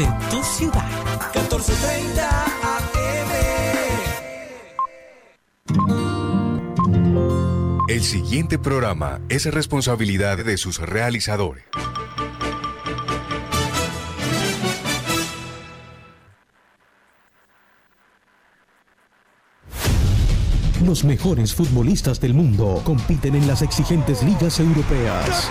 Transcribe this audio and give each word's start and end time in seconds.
de 0.00 0.08
tu 0.30 0.42
ciudad. 0.42 0.82
1430 1.34 2.44
AM. 2.74 3.30
El 7.88 8.02
siguiente 8.02 8.58
programa 8.58 9.20
es 9.28 9.44
responsabilidad 9.52 10.38
de 10.38 10.56
sus 10.56 10.78
realizadores. 10.78 11.64
Los 20.82 21.04
mejores 21.04 21.54
futbolistas 21.54 22.20
del 22.20 22.32
mundo 22.32 22.80
compiten 22.84 23.34
en 23.34 23.46
las 23.46 23.60
exigentes 23.60 24.22
ligas 24.22 24.58
europeas. 24.60 25.50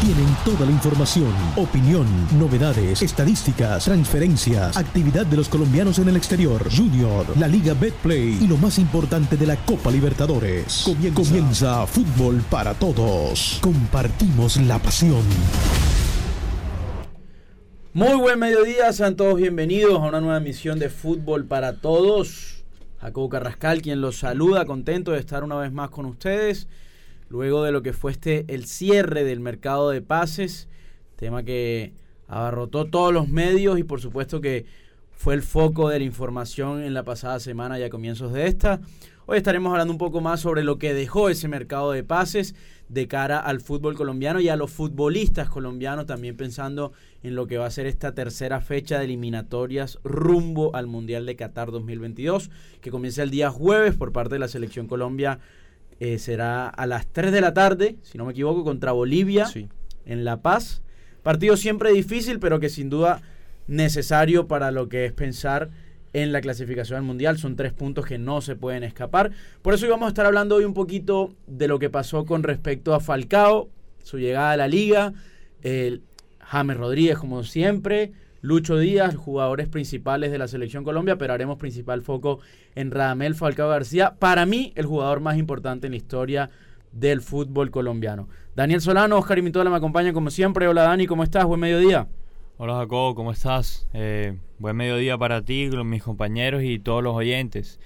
Tienen 0.00 0.28
toda 0.44 0.64
la 0.64 0.70
información, 0.70 1.32
opinión, 1.56 2.06
novedades, 2.38 3.02
estadísticas, 3.02 3.84
transferencias, 3.84 4.76
actividad 4.76 5.26
de 5.26 5.36
los 5.36 5.48
colombianos 5.48 5.98
en 5.98 6.08
el 6.08 6.16
exterior, 6.16 6.64
Junior, 6.74 7.26
la 7.36 7.48
Liga 7.48 7.74
Betplay 7.74 8.38
y 8.40 8.46
lo 8.46 8.56
más 8.58 8.78
importante 8.78 9.36
de 9.36 9.46
la 9.46 9.56
Copa 9.56 9.90
Libertadores. 9.90 10.88
Comienza, 11.14 11.86
Fútbol 11.86 12.42
para 12.48 12.74
Todos. 12.74 13.58
Compartimos 13.60 14.56
la 14.58 14.78
pasión. 14.78 15.24
Muy 17.92 18.14
buen 18.14 18.38
mediodía, 18.38 18.92
sean 18.92 19.16
todos 19.16 19.36
bienvenidos 19.36 20.00
a 20.00 20.06
una 20.06 20.20
nueva 20.20 20.36
emisión 20.36 20.78
de 20.78 20.90
Fútbol 20.90 21.44
para 21.44 21.80
Todos. 21.80 22.64
Jacobo 23.00 23.28
Carrascal, 23.28 23.82
quien 23.82 24.00
los 24.00 24.18
saluda, 24.18 24.64
contento 24.64 25.10
de 25.10 25.18
estar 25.18 25.42
una 25.42 25.56
vez 25.56 25.72
más 25.72 25.90
con 25.90 26.06
ustedes 26.06 26.68
luego 27.28 27.62
de 27.62 27.72
lo 27.72 27.82
que 27.82 27.92
fue 27.92 28.12
este 28.12 28.44
el 28.48 28.66
cierre 28.66 29.24
del 29.24 29.40
mercado 29.40 29.90
de 29.90 30.02
pases, 30.02 30.68
tema 31.16 31.42
que 31.42 31.92
abarrotó 32.26 32.86
todos 32.86 33.12
los 33.12 33.28
medios 33.28 33.78
y 33.78 33.84
por 33.84 34.00
supuesto 34.00 34.40
que 34.40 34.66
fue 35.10 35.34
el 35.34 35.42
foco 35.42 35.88
de 35.88 35.98
la 35.98 36.04
información 36.04 36.82
en 36.82 36.94
la 36.94 37.02
pasada 37.02 37.40
semana 37.40 37.78
y 37.78 37.82
a 37.82 37.90
comienzos 37.90 38.32
de 38.32 38.46
esta. 38.46 38.80
Hoy 39.26 39.36
estaremos 39.36 39.72
hablando 39.72 39.92
un 39.92 39.98
poco 39.98 40.20
más 40.20 40.40
sobre 40.40 40.62
lo 40.62 40.78
que 40.78 40.94
dejó 40.94 41.28
ese 41.28 41.48
mercado 41.48 41.92
de 41.92 42.02
pases 42.02 42.54
de 42.88 43.08
cara 43.08 43.38
al 43.38 43.60
fútbol 43.60 43.94
colombiano 43.94 44.40
y 44.40 44.48
a 44.48 44.56
los 44.56 44.70
futbolistas 44.70 45.50
colombianos, 45.50 46.06
también 46.06 46.36
pensando 46.36 46.92
en 47.22 47.34
lo 47.34 47.46
que 47.46 47.58
va 47.58 47.66
a 47.66 47.70
ser 47.70 47.86
esta 47.86 48.14
tercera 48.14 48.60
fecha 48.60 48.98
de 48.98 49.04
eliminatorias 49.04 49.98
rumbo 50.02 50.74
al 50.74 50.86
Mundial 50.86 51.26
de 51.26 51.36
Qatar 51.36 51.70
2022, 51.70 52.50
que 52.80 52.90
comienza 52.90 53.22
el 53.22 53.30
día 53.30 53.50
jueves 53.50 53.96
por 53.96 54.12
parte 54.12 54.36
de 54.36 54.38
la 54.38 54.48
Selección 54.48 54.86
Colombia 54.86 55.40
eh, 56.00 56.18
será 56.18 56.68
a 56.68 56.86
las 56.86 57.06
3 57.08 57.32
de 57.32 57.40
la 57.40 57.54
tarde, 57.54 57.96
si 58.02 58.18
no 58.18 58.24
me 58.24 58.32
equivoco, 58.32 58.64
contra 58.64 58.92
Bolivia 58.92 59.46
en 60.04 60.24
La 60.24 60.42
Paz. 60.42 60.82
Partido 61.22 61.56
siempre 61.56 61.92
difícil, 61.92 62.38
pero 62.38 62.60
que 62.60 62.68
sin 62.68 62.88
duda 62.88 63.20
necesario 63.66 64.46
para 64.46 64.70
lo 64.70 64.88
que 64.88 65.04
es 65.04 65.12
pensar 65.12 65.70
en 66.12 66.32
la 66.32 66.40
clasificación 66.40 66.98
al 66.98 67.04
mundial. 67.04 67.38
Son 67.38 67.56
tres 67.56 67.72
puntos 67.72 68.06
que 68.06 68.18
no 68.18 68.40
se 68.40 68.56
pueden 68.56 68.84
escapar. 68.84 69.32
Por 69.62 69.74
eso 69.74 69.86
íbamos 69.86 70.06
a 70.06 70.08
estar 70.08 70.26
hablando 70.26 70.56
hoy 70.56 70.64
un 70.64 70.74
poquito 70.74 71.34
de 71.46 71.68
lo 71.68 71.78
que 71.78 71.90
pasó 71.90 72.24
con 72.24 72.42
respecto 72.42 72.94
a 72.94 73.00
Falcao, 73.00 73.68
su 74.02 74.18
llegada 74.18 74.52
a 74.52 74.56
la 74.56 74.68
liga, 74.68 75.12
el 75.62 76.02
James 76.40 76.76
Rodríguez 76.76 77.18
como 77.18 77.44
siempre, 77.44 78.12
Lucho 78.40 78.78
Díaz, 78.78 79.16
jugadores 79.16 79.68
principales 79.68 80.30
de 80.30 80.38
la 80.38 80.46
selección 80.46 80.84
Colombia, 80.84 81.18
pero 81.18 81.34
haremos 81.34 81.58
principal 81.58 82.02
foco 82.02 82.38
en 82.76 82.92
Radamel 82.92 83.34
Falcao 83.34 83.68
García, 83.68 84.14
para 84.18 84.46
mí 84.46 84.72
el 84.76 84.86
jugador 84.86 85.20
más 85.20 85.36
importante 85.38 85.88
en 85.88 85.92
la 85.92 85.96
historia 85.96 86.50
del 86.92 87.20
fútbol 87.20 87.70
colombiano. 87.70 88.28
Daniel 88.54 88.80
Solano, 88.80 89.18
Oscar 89.18 89.38
Imitola 89.38 89.70
me 89.70 89.76
acompaña 89.76 90.12
como 90.12 90.30
siempre. 90.30 90.68
Hola 90.68 90.82
Dani, 90.82 91.06
¿cómo 91.06 91.24
estás? 91.24 91.44
Buen 91.44 91.60
mediodía. 91.60 92.06
Hola 92.58 92.74
Jacobo, 92.74 93.14
¿cómo 93.14 93.32
estás? 93.32 93.88
Eh, 93.92 94.38
buen 94.58 94.76
mediodía 94.76 95.18
para 95.18 95.42
ti, 95.42 95.68
mis 95.84 96.02
compañeros 96.02 96.62
y 96.62 96.78
todos 96.78 97.02
los 97.02 97.14
oyentes. 97.14 97.80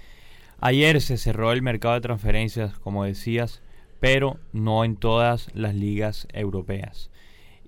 Ayer 0.59 1.01
se 1.01 1.17
cerró 1.17 1.51
el 1.51 1.61
mercado 1.61 1.95
de 1.95 2.01
transferencias, 2.01 2.77
como 2.79 3.03
decías, 3.03 3.61
pero 3.99 4.37
no 4.51 4.85
en 4.85 4.97
todas 4.97 5.49
las 5.55 5.75
ligas 5.75 6.27
europeas. 6.31 7.09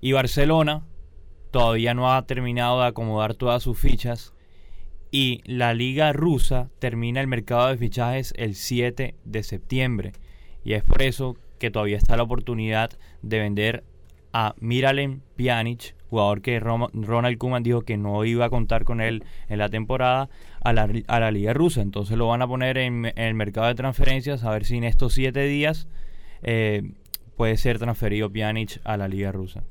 Y 0.00 0.12
Barcelona 0.12 0.82
todavía 1.50 1.94
no 1.94 2.12
ha 2.12 2.26
terminado 2.26 2.80
de 2.80 2.88
acomodar 2.88 3.34
todas 3.34 3.62
sus 3.62 3.78
fichas 3.78 4.32
y 5.10 5.40
la 5.44 5.74
liga 5.74 6.12
rusa 6.12 6.68
termina 6.78 7.20
el 7.20 7.26
mercado 7.26 7.68
de 7.68 7.78
fichajes 7.78 8.34
el 8.36 8.54
7 8.54 9.14
de 9.24 9.42
septiembre 9.42 10.12
y 10.64 10.74
es 10.74 10.82
por 10.82 11.02
eso 11.02 11.36
que 11.58 11.70
todavía 11.70 11.96
está 11.96 12.16
la 12.16 12.24
oportunidad 12.24 12.90
de 13.22 13.38
vender 13.38 13.84
a 14.32 14.54
Miralem 14.60 15.20
Pjanic, 15.36 15.94
jugador 16.10 16.42
que 16.42 16.60
Ronald 16.60 17.38
Koeman 17.38 17.62
dijo 17.62 17.82
que 17.82 17.96
no 17.96 18.22
iba 18.24 18.44
a 18.44 18.50
contar 18.50 18.84
con 18.84 19.00
él 19.00 19.24
en 19.48 19.58
la 19.58 19.70
temporada, 19.70 20.28
a 20.60 20.72
la, 20.72 20.90
a 21.06 21.20
la 21.20 21.30
liga 21.30 21.54
rusa. 21.54 21.80
Entonces 21.80 22.18
lo 22.18 22.28
van 22.28 22.42
a 22.42 22.46
poner 22.46 22.76
en, 22.76 23.12
el 23.16 23.34
mercado 23.34 23.68
de 23.68 23.74
transferencias 23.74 24.44
a 24.44 24.50
ver 24.50 24.64
si 24.66 24.76
en 24.76 24.84
estos 24.84 25.14
siete 25.14 25.44
días 25.44 25.88
eh, 26.42 26.82
puede 27.36 27.56
ser 27.56 27.78
transferido 27.78 28.30
Pjanic 28.30 28.80
a 28.84 28.96
la 28.96 29.08
liga 29.08 29.32
rusa. 29.32 29.64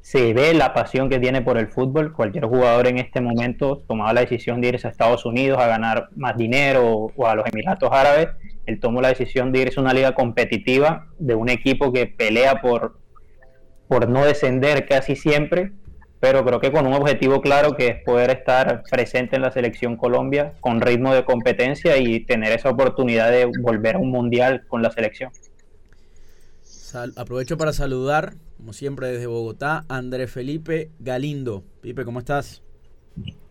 se 0.00 0.32
ve 0.32 0.54
la 0.54 0.74
pasión 0.74 1.08
que 1.08 1.18
tiene 1.18 1.42
por 1.42 1.58
el 1.58 1.66
fútbol, 1.66 2.12
cualquier 2.12 2.44
jugador 2.44 2.86
en 2.86 2.98
este 2.98 3.20
momento 3.20 3.82
tomaba 3.88 4.12
la 4.12 4.20
decisión 4.20 4.60
de 4.60 4.68
irse 4.68 4.86
a 4.86 4.90
Estados 4.90 5.26
Unidos 5.26 5.58
a 5.58 5.66
ganar 5.66 6.08
más 6.14 6.36
dinero 6.36 7.10
o 7.16 7.26
a 7.26 7.34
los 7.34 7.44
Emiratos 7.44 7.90
Árabes, 7.90 8.28
él 8.66 8.78
tomó 8.78 9.00
la 9.00 9.08
decisión 9.08 9.50
de 9.50 9.62
irse 9.62 9.80
a 9.80 9.82
una 9.82 9.92
liga 9.92 10.14
competitiva 10.14 11.08
de 11.18 11.34
un 11.34 11.48
equipo 11.48 11.92
que 11.92 12.06
pelea 12.06 12.60
por, 12.60 13.00
por 13.88 14.08
no 14.08 14.24
descender 14.24 14.86
casi 14.86 15.16
siempre 15.16 15.72
pero 16.24 16.42
creo 16.42 16.58
que 16.58 16.72
con 16.72 16.86
un 16.86 16.94
objetivo 16.94 17.42
claro 17.42 17.76
que 17.76 17.86
es 17.86 18.02
poder 18.02 18.30
estar 18.30 18.82
presente 18.90 19.36
en 19.36 19.42
la 19.42 19.50
selección 19.50 19.98
Colombia 19.98 20.54
con 20.60 20.80
ritmo 20.80 21.12
de 21.12 21.22
competencia 21.22 21.98
y 21.98 22.20
tener 22.20 22.50
esa 22.52 22.70
oportunidad 22.70 23.30
de 23.30 23.44
volver 23.60 23.96
a 23.96 23.98
un 23.98 24.10
mundial 24.10 24.64
con 24.66 24.80
la 24.80 24.90
selección. 24.90 25.30
aprovecho 27.16 27.58
para 27.58 27.74
saludar, 27.74 28.36
como 28.56 28.72
siempre 28.72 29.08
desde 29.08 29.26
Bogotá, 29.26 29.84
André 29.90 30.26
Felipe 30.26 30.88
Galindo. 30.98 31.62
Pipe, 31.82 32.06
¿cómo 32.06 32.20
estás? 32.20 32.62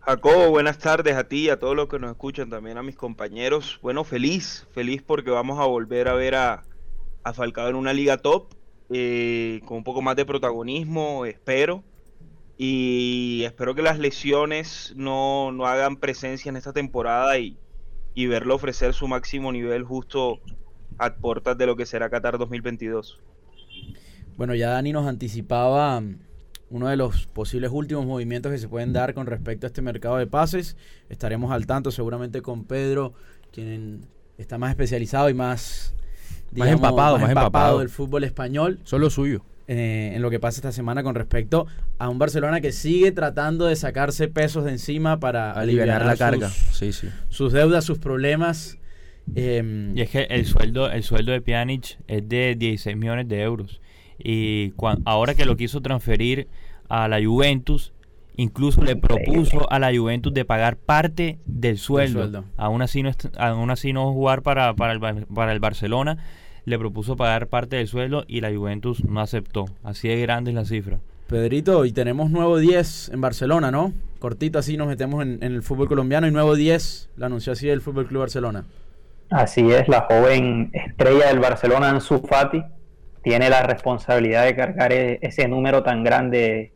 Jacobo, 0.00 0.50
buenas 0.50 0.78
tardes 0.78 1.14
a 1.14 1.28
ti 1.28 1.44
y 1.44 1.50
a 1.50 1.60
todos 1.60 1.76
los 1.76 1.88
que 1.88 2.00
nos 2.00 2.10
escuchan, 2.10 2.50
también 2.50 2.76
a 2.76 2.82
mis 2.82 2.96
compañeros. 2.96 3.78
Bueno, 3.82 4.02
feliz, 4.02 4.66
feliz 4.72 5.00
porque 5.00 5.30
vamos 5.30 5.60
a 5.60 5.66
volver 5.66 6.08
a 6.08 6.14
ver 6.14 6.34
a, 6.34 6.64
a 7.22 7.32
Falcao 7.32 7.68
en 7.68 7.76
una 7.76 7.92
liga 7.92 8.16
top, 8.16 8.48
eh, 8.90 9.60
con 9.64 9.76
un 9.76 9.84
poco 9.84 10.02
más 10.02 10.16
de 10.16 10.26
protagonismo, 10.26 11.24
espero. 11.24 11.84
Y 12.56 13.42
espero 13.44 13.74
que 13.74 13.82
las 13.82 13.98
lesiones 13.98 14.92
no, 14.96 15.50
no 15.52 15.66
hagan 15.66 15.96
presencia 15.96 16.48
en 16.50 16.56
esta 16.56 16.72
temporada 16.72 17.38
y, 17.38 17.56
y 18.14 18.26
verlo 18.26 18.54
ofrecer 18.54 18.94
su 18.94 19.08
máximo 19.08 19.50
nivel 19.52 19.82
justo 19.82 20.38
a 20.98 21.14
puertas 21.14 21.58
de 21.58 21.66
lo 21.66 21.76
que 21.76 21.86
será 21.86 22.08
Qatar 22.08 22.38
2022. 22.38 23.20
Bueno, 24.36 24.54
ya 24.54 24.70
Dani 24.70 24.92
nos 24.92 25.06
anticipaba 25.06 26.00
mm, 26.00 26.18
uno 26.70 26.88
de 26.88 26.96
los 26.96 27.26
posibles 27.26 27.70
últimos 27.72 28.06
movimientos 28.06 28.52
que 28.52 28.58
se 28.58 28.68
pueden 28.68 28.92
dar 28.92 29.14
con 29.14 29.26
respecto 29.26 29.66
a 29.66 29.68
este 29.68 29.82
mercado 29.82 30.16
de 30.16 30.26
pases. 30.26 30.76
Estaremos 31.08 31.52
al 31.52 31.66
tanto 31.66 31.90
seguramente 31.90 32.42
con 32.42 32.64
Pedro, 32.64 33.14
quien 33.52 34.06
está 34.38 34.58
más 34.58 34.70
especializado 34.70 35.28
y 35.28 35.34
más, 35.34 35.94
más 36.52 36.68
empapado, 36.68 37.18
más, 37.18 37.30
empapado 37.30 37.80
del 37.80 37.88
fútbol 37.88 38.24
español. 38.24 38.80
Solo 38.84 39.10
suyo. 39.10 39.44
Eh, 39.66 40.12
en 40.14 40.20
lo 40.20 40.28
que 40.28 40.38
pasa 40.38 40.58
esta 40.58 40.72
semana 40.72 41.02
con 41.02 41.14
respecto 41.14 41.66
a 41.98 42.10
un 42.10 42.18
Barcelona 42.18 42.60
que 42.60 42.70
sigue 42.70 43.12
tratando 43.12 43.64
de 43.64 43.76
sacarse 43.76 44.28
pesos 44.28 44.64
de 44.64 44.72
encima 44.72 45.20
para 45.20 45.52
aliviar 45.52 46.04
la 46.04 46.16
carga. 46.16 46.50
Sus, 46.50 46.76
sí, 46.76 46.92
sí. 46.92 47.08
sus 47.30 47.52
deudas, 47.52 47.84
sus 47.84 47.98
problemas. 47.98 48.78
Eh, 49.34 49.92
y 49.94 50.00
es 50.02 50.10
que 50.10 50.24
el 50.24 50.44
sueldo, 50.44 50.90
el 50.90 51.02
sueldo 51.02 51.32
de 51.32 51.40
Pjanic 51.40 51.98
es 52.08 52.28
de 52.28 52.56
16 52.56 52.94
millones 52.96 53.26
de 53.26 53.40
euros. 53.40 53.80
Y 54.18 54.74
ahora 55.06 55.34
que 55.34 55.46
lo 55.46 55.56
quiso 55.56 55.80
transferir 55.80 56.46
a 56.88 57.08
la 57.08 57.24
Juventus, 57.24 57.94
incluso 58.36 58.82
le 58.82 58.96
propuso 58.96 59.70
a 59.70 59.78
la 59.78 59.96
Juventus 59.96 60.32
de 60.34 60.44
pagar 60.44 60.76
parte 60.76 61.38
del 61.46 61.78
sueldo. 61.78 62.44
Aún 62.56 62.82
así 62.82 63.02
no 63.02 63.10
aún 63.38 63.70
así 63.70 63.92
no 63.92 64.12
jugar 64.12 64.42
para, 64.42 64.74
para, 64.74 64.92
el, 64.92 65.00
para 65.00 65.52
el 65.52 65.60
Barcelona, 65.60 66.18
le 66.64 66.78
propuso 66.78 67.16
pagar 67.16 67.48
parte 67.48 67.76
del 67.76 67.88
sueldo 67.88 68.24
y 68.26 68.40
la 68.40 68.54
Juventus 68.54 69.04
no 69.04 69.20
aceptó. 69.20 69.66
Así 69.82 70.08
de 70.08 70.20
grande 70.20 70.50
es 70.50 70.54
la 70.54 70.64
cifra. 70.64 70.98
Pedrito, 71.28 71.84
y 71.84 71.92
tenemos 71.92 72.30
nuevo 72.30 72.58
10 72.58 73.10
en 73.10 73.20
Barcelona, 73.20 73.70
¿no? 73.70 73.92
Cortito 74.18 74.58
así 74.58 74.76
nos 74.76 74.88
metemos 74.88 75.22
en, 75.22 75.38
en 75.42 75.52
el 75.52 75.62
fútbol 75.62 75.88
colombiano 75.88 76.26
y 76.26 76.30
nuevo 76.30 76.54
10, 76.54 77.10
lo 77.16 77.26
anunció 77.26 77.52
así 77.52 77.68
el 77.68 77.80
Fútbol 77.80 78.06
Club 78.06 78.20
Barcelona. 78.20 78.64
Así 79.30 79.70
es, 79.70 79.88
la 79.88 80.02
joven 80.02 80.70
estrella 80.72 81.28
del 81.28 81.40
Barcelona, 81.40 81.90
Ansu 81.90 82.20
Fati, 82.20 82.62
tiene 83.22 83.48
la 83.48 83.62
responsabilidad 83.62 84.44
de 84.44 84.54
cargar 84.54 84.92
e-, 84.92 85.18
ese 85.22 85.48
número 85.48 85.82
tan 85.82 86.04
grande 86.04 86.72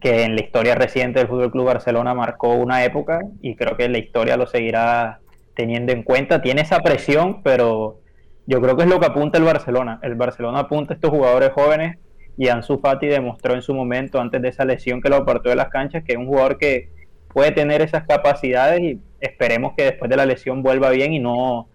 que 0.00 0.24
en 0.24 0.34
la 0.34 0.42
historia 0.42 0.74
reciente 0.74 1.20
del 1.20 1.28
Fútbol 1.28 1.52
Club 1.52 1.66
Barcelona 1.66 2.14
marcó 2.14 2.54
una 2.54 2.84
época 2.84 3.20
y 3.40 3.54
creo 3.56 3.76
que 3.76 3.88
la 3.88 3.98
historia 3.98 4.36
lo 4.36 4.46
seguirá 4.46 5.20
teniendo 5.54 5.92
en 5.92 6.02
cuenta. 6.02 6.42
Tiene 6.42 6.62
esa 6.62 6.80
presión, 6.80 7.42
pero 7.42 8.00
yo 8.46 8.60
creo 8.60 8.76
que 8.76 8.84
es 8.84 8.88
lo 8.88 9.00
que 9.00 9.06
apunta 9.06 9.38
el 9.38 9.44
Barcelona. 9.44 9.98
El 10.02 10.14
Barcelona 10.14 10.60
apunta 10.60 10.94
a 10.94 10.96
estos 10.96 11.10
jugadores 11.10 11.50
jóvenes 11.52 11.98
y 12.36 12.48
Ansu 12.48 12.78
Fati 12.78 13.06
demostró 13.06 13.54
en 13.54 13.62
su 13.62 13.74
momento, 13.74 14.20
antes 14.20 14.40
de 14.42 14.48
esa 14.48 14.64
lesión 14.64 15.00
que 15.00 15.08
lo 15.08 15.16
apartó 15.16 15.48
de 15.48 15.56
las 15.56 15.68
canchas, 15.68 16.04
que 16.04 16.12
es 16.12 16.18
un 16.18 16.26
jugador 16.26 16.58
que 16.58 16.90
puede 17.28 17.52
tener 17.52 17.82
esas 17.82 18.06
capacidades 18.06 18.80
y 18.80 19.00
esperemos 19.20 19.72
que 19.76 19.84
después 19.84 20.10
de 20.10 20.16
la 20.16 20.26
lesión 20.26 20.62
vuelva 20.62 20.90
bien 20.90 21.12
y 21.12 21.18
no, 21.18 21.68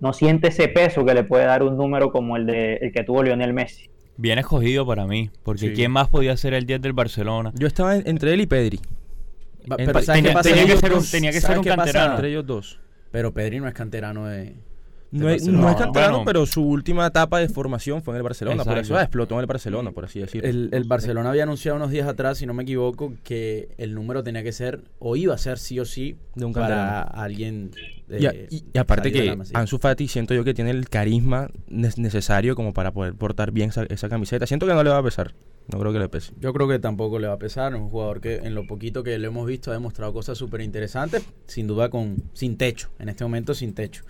no 0.00 0.12
siente 0.12 0.48
ese 0.48 0.68
peso 0.68 1.04
que 1.04 1.14
le 1.14 1.24
puede 1.24 1.44
dar 1.44 1.62
un 1.62 1.76
número 1.76 2.12
como 2.12 2.36
el, 2.36 2.46
de, 2.46 2.74
el 2.74 2.92
que 2.92 3.04
tuvo 3.04 3.22
Lionel 3.22 3.52
Messi. 3.52 3.88
Bien 4.16 4.38
escogido 4.38 4.84
para 4.84 5.06
mí, 5.06 5.30
porque 5.44 5.72
¿quién 5.72 5.92
más 5.92 6.08
podía 6.08 6.36
ser 6.36 6.52
el 6.52 6.66
10 6.66 6.82
del 6.82 6.92
Barcelona? 6.92 7.52
Yo 7.54 7.68
estaba 7.68 7.96
entre 7.96 8.34
él 8.34 8.40
y 8.40 8.46
Pedri. 8.46 8.80
Pero 9.76 9.92
tenía, 10.00 10.34
que 10.66 10.76
ser 10.76 10.92
un, 10.92 11.04
tenía 11.04 11.30
que 11.30 11.40
ser 11.40 11.58
un 11.58 11.64
canterano. 11.64 12.14
Entre 12.14 12.30
ellos 12.30 12.46
dos. 12.46 12.80
Pero 13.12 13.32
Pedri 13.32 13.60
no 13.60 13.68
es 13.68 13.74
canterano 13.74 14.26
de... 14.26 14.54
No 15.10 15.28
es, 15.30 15.46
no 15.46 15.70
es, 15.70 15.76
canterano, 15.76 16.22
pero 16.24 16.44
su 16.44 16.62
última 16.62 17.06
etapa 17.06 17.38
de 17.38 17.48
formación 17.48 18.02
fue 18.02 18.12
en 18.12 18.18
el 18.18 18.22
Barcelona. 18.22 18.64
Por 18.64 18.76
eso 18.76 18.98
explotó 19.00 19.34
en 19.36 19.40
el 19.40 19.46
Barcelona, 19.46 19.92
por 19.92 20.04
así 20.04 20.20
decirlo. 20.20 20.48
El, 20.48 20.68
el, 20.72 20.84
Barcelona 20.84 21.30
había 21.30 21.44
anunciado 21.44 21.76
unos 21.76 21.90
días 21.90 22.06
atrás, 22.06 22.38
si 22.38 22.46
no 22.46 22.52
me 22.52 22.64
equivoco, 22.64 23.14
que 23.24 23.68
el 23.78 23.94
número 23.94 24.22
tenía 24.22 24.42
que 24.42 24.52
ser, 24.52 24.82
o 24.98 25.16
iba 25.16 25.34
a 25.34 25.38
ser 25.38 25.58
sí 25.58 25.80
o 25.80 25.86
sí, 25.86 26.16
de 26.34 26.44
un 26.44 26.52
para 26.52 27.02
alguien. 27.02 27.70
De, 28.06 28.48
y, 28.50 28.64
y, 28.74 28.78
aparte 28.78 29.10
que 29.10 29.36
Ansu 29.54 29.78
Fati 29.78 30.08
siento 30.08 30.34
yo 30.34 30.44
que 30.44 30.54
tiene 30.54 30.70
el 30.70 30.88
carisma 30.88 31.50
necesario 31.68 32.54
como 32.54 32.72
para 32.72 32.92
poder 32.92 33.14
portar 33.14 33.50
bien 33.50 33.70
esa, 33.70 33.84
esa, 33.84 34.08
camiseta. 34.10 34.46
Siento 34.46 34.66
que 34.66 34.74
no 34.74 34.82
le 34.82 34.90
va 34.90 34.98
a 34.98 35.02
pesar. 35.02 35.34
No 35.70 35.78
creo 35.78 35.92
que 35.92 35.98
le 35.98 36.08
pese. 36.08 36.32
Yo 36.40 36.54
creo 36.54 36.66
que 36.66 36.78
tampoco 36.78 37.18
le 37.18 37.28
va 37.28 37.34
a 37.34 37.38
pesar. 37.38 37.74
Es 37.74 37.78
un 37.78 37.90
jugador 37.90 38.22
que 38.22 38.36
en 38.36 38.54
lo 38.54 38.66
poquito 38.66 39.02
que 39.02 39.18
le 39.18 39.26
hemos 39.26 39.46
visto 39.46 39.70
ha 39.70 39.74
demostrado 39.74 40.14
cosas 40.14 40.38
súper 40.38 40.62
interesantes. 40.62 41.26
Sin 41.46 41.66
duda 41.66 41.90
con 41.90 42.22
sin 42.32 42.56
techo. 42.56 42.88
En 42.98 43.10
este 43.10 43.24
momento 43.24 43.52
sin 43.52 43.74
techo. 43.74 44.02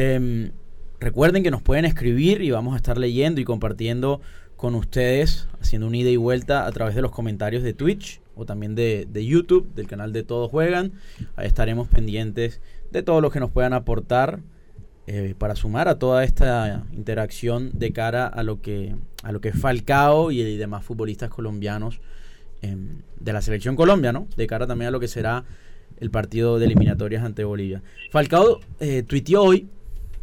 Eh, 0.00 0.52
Recuerden 1.00 1.44
que 1.44 1.52
nos 1.52 1.62
pueden 1.62 1.84
escribir 1.84 2.42
y 2.42 2.50
vamos 2.50 2.74
a 2.74 2.76
estar 2.76 2.98
leyendo 2.98 3.40
y 3.40 3.44
compartiendo 3.44 4.20
con 4.56 4.74
ustedes, 4.74 5.46
haciendo 5.60 5.86
un 5.86 5.94
ida 5.94 6.10
y 6.10 6.16
vuelta 6.16 6.66
a 6.66 6.72
través 6.72 6.96
de 6.96 7.02
los 7.02 7.12
comentarios 7.12 7.62
de 7.62 7.72
Twitch 7.72 8.20
o 8.34 8.44
también 8.44 8.74
de, 8.74 9.06
YouTube, 9.24 9.72
del 9.76 9.86
canal 9.86 10.12
de 10.12 10.24
Todos 10.24 10.50
Juegan. 10.50 10.92
Ahí 11.36 11.46
estaremos 11.46 11.86
pendientes 11.86 12.60
de 12.90 13.04
todo 13.04 13.20
lo 13.20 13.30
que 13.30 13.38
nos 13.38 13.52
puedan 13.52 13.74
aportar 13.74 14.40
eh, 15.06 15.36
para 15.38 15.54
sumar 15.54 15.86
a 15.86 16.00
toda 16.00 16.24
esta 16.24 16.84
interacción 16.92 17.70
de 17.74 17.92
cara 17.92 18.26
a 18.26 18.42
lo 18.42 18.60
que, 18.60 18.96
a 19.22 19.30
lo 19.30 19.40
que 19.40 19.52
Falcao 19.52 20.32
y, 20.32 20.56
demás 20.56 20.84
futbolistas 20.84 21.30
colombianos 21.30 22.00
em, 22.60 23.02
de 23.20 23.32
la 23.32 23.40
selección 23.40 23.76
Colombia, 23.76 24.12
¿no? 24.12 24.26
De 24.36 24.48
cara 24.48 24.66
también 24.66 24.88
a 24.88 24.90
lo 24.90 24.98
que 24.98 25.08
será 25.08 25.44
el 26.00 26.10
partido 26.10 26.58
de 26.58 26.66
eliminatorias 26.66 27.22
ante 27.22 27.44
Bolivia. 27.44 27.82
Falcao 28.10 28.58
eh, 28.80 29.04
tuiteó 29.04 29.44
hoy 29.44 29.68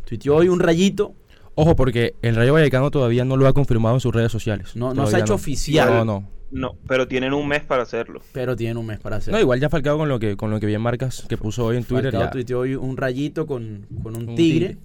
Tuiteó 0.05 0.35
hoy 0.35 0.49
un 0.49 0.59
rayito. 0.59 1.13
Ojo, 1.55 1.75
porque 1.75 2.15
el 2.21 2.35
Rayo 2.35 2.53
Vallecano 2.53 2.91
todavía 2.91 3.25
no 3.25 3.37
lo 3.37 3.47
ha 3.47 3.53
confirmado 3.53 3.95
en 3.95 4.01
sus 4.01 4.13
redes 4.13 4.31
sociales. 4.31 4.75
No, 4.75 4.93
no 4.93 5.07
se 5.07 5.17
ha 5.17 5.19
hecho 5.19 5.35
oficial. 5.35 5.89
No, 5.89 6.05
no. 6.05 6.35
No, 6.51 6.77
pero 6.87 7.07
tienen 7.07 7.33
un 7.33 7.47
mes 7.47 7.63
para 7.63 7.83
hacerlo. 7.83 8.21
Pero 8.31 8.55
tienen 8.55 8.77
un 8.77 8.85
mes 8.85 8.99
para 8.99 9.17
hacerlo. 9.17 9.37
No, 9.37 9.41
igual 9.41 9.59
ya 9.59 9.69
Falcao 9.69 9.97
con 9.97 10.09
lo 10.09 10.19
que 10.19 10.37
con 10.37 10.51
lo 10.51 10.59
que 10.59 10.67
bien 10.67 10.81
marcas 10.81 11.25
que 11.27 11.37
puso 11.37 11.65
hoy 11.65 11.77
en 11.77 11.83
Twitter. 11.83 12.11
Falcao 12.11 12.31
tuiteó 12.31 12.59
hoy 12.59 12.75
un 12.75 12.97
rayito 12.97 13.47
con, 13.47 13.87
con 14.03 14.15
un, 14.15 14.35
tigre, 14.35 14.77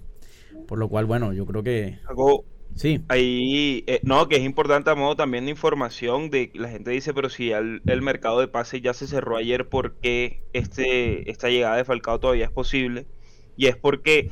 Por 0.67 0.79
lo 0.79 0.89
cual, 0.89 1.05
bueno, 1.05 1.33
yo 1.33 1.45
creo 1.45 1.61
que. 1.63 1.99
Hago, 2.09 2.45
sí. 2.75 3.01
Ahí, 3.09 3.83
eh, 3.87 3.99
no, 4.03 4.27
que 4.27 4.37
es 4.37 4.43
importante 4.43 4.89
a 4.89 4.95
modo 4.95 5.15
también 5.15 5.45
de 5.45 5.51
información 5.51 6.29
de 6.29 6.51
la 6.55 6.69
gente 6.69 6.91
dice, 6.91 7.13
pero 7.13 7.29
si 7.29 7.51
el, 7.51 7.81
el 7.85 8.01
mercado 8.01 8.39
de 8.39 8.47
pases 8.47 8.81
ya 8.81 8.93
se 8.93 9.07
cerró 9.07 9.37
ayer, 9.37 9.69
¿por 9.69 9.93
qué 9.95 10.41
este, 10.53 11.29
esta 11.29 11.49
llegada 11.49 11.77
de 11.77 11.85
Falcao 11.85 12.19
todavía 12.19 12.45
es 12.45 12.51
posible? 12.51 13.05
Y 13.55 13.67
es 13.67 13.75
porque 13.75 14.31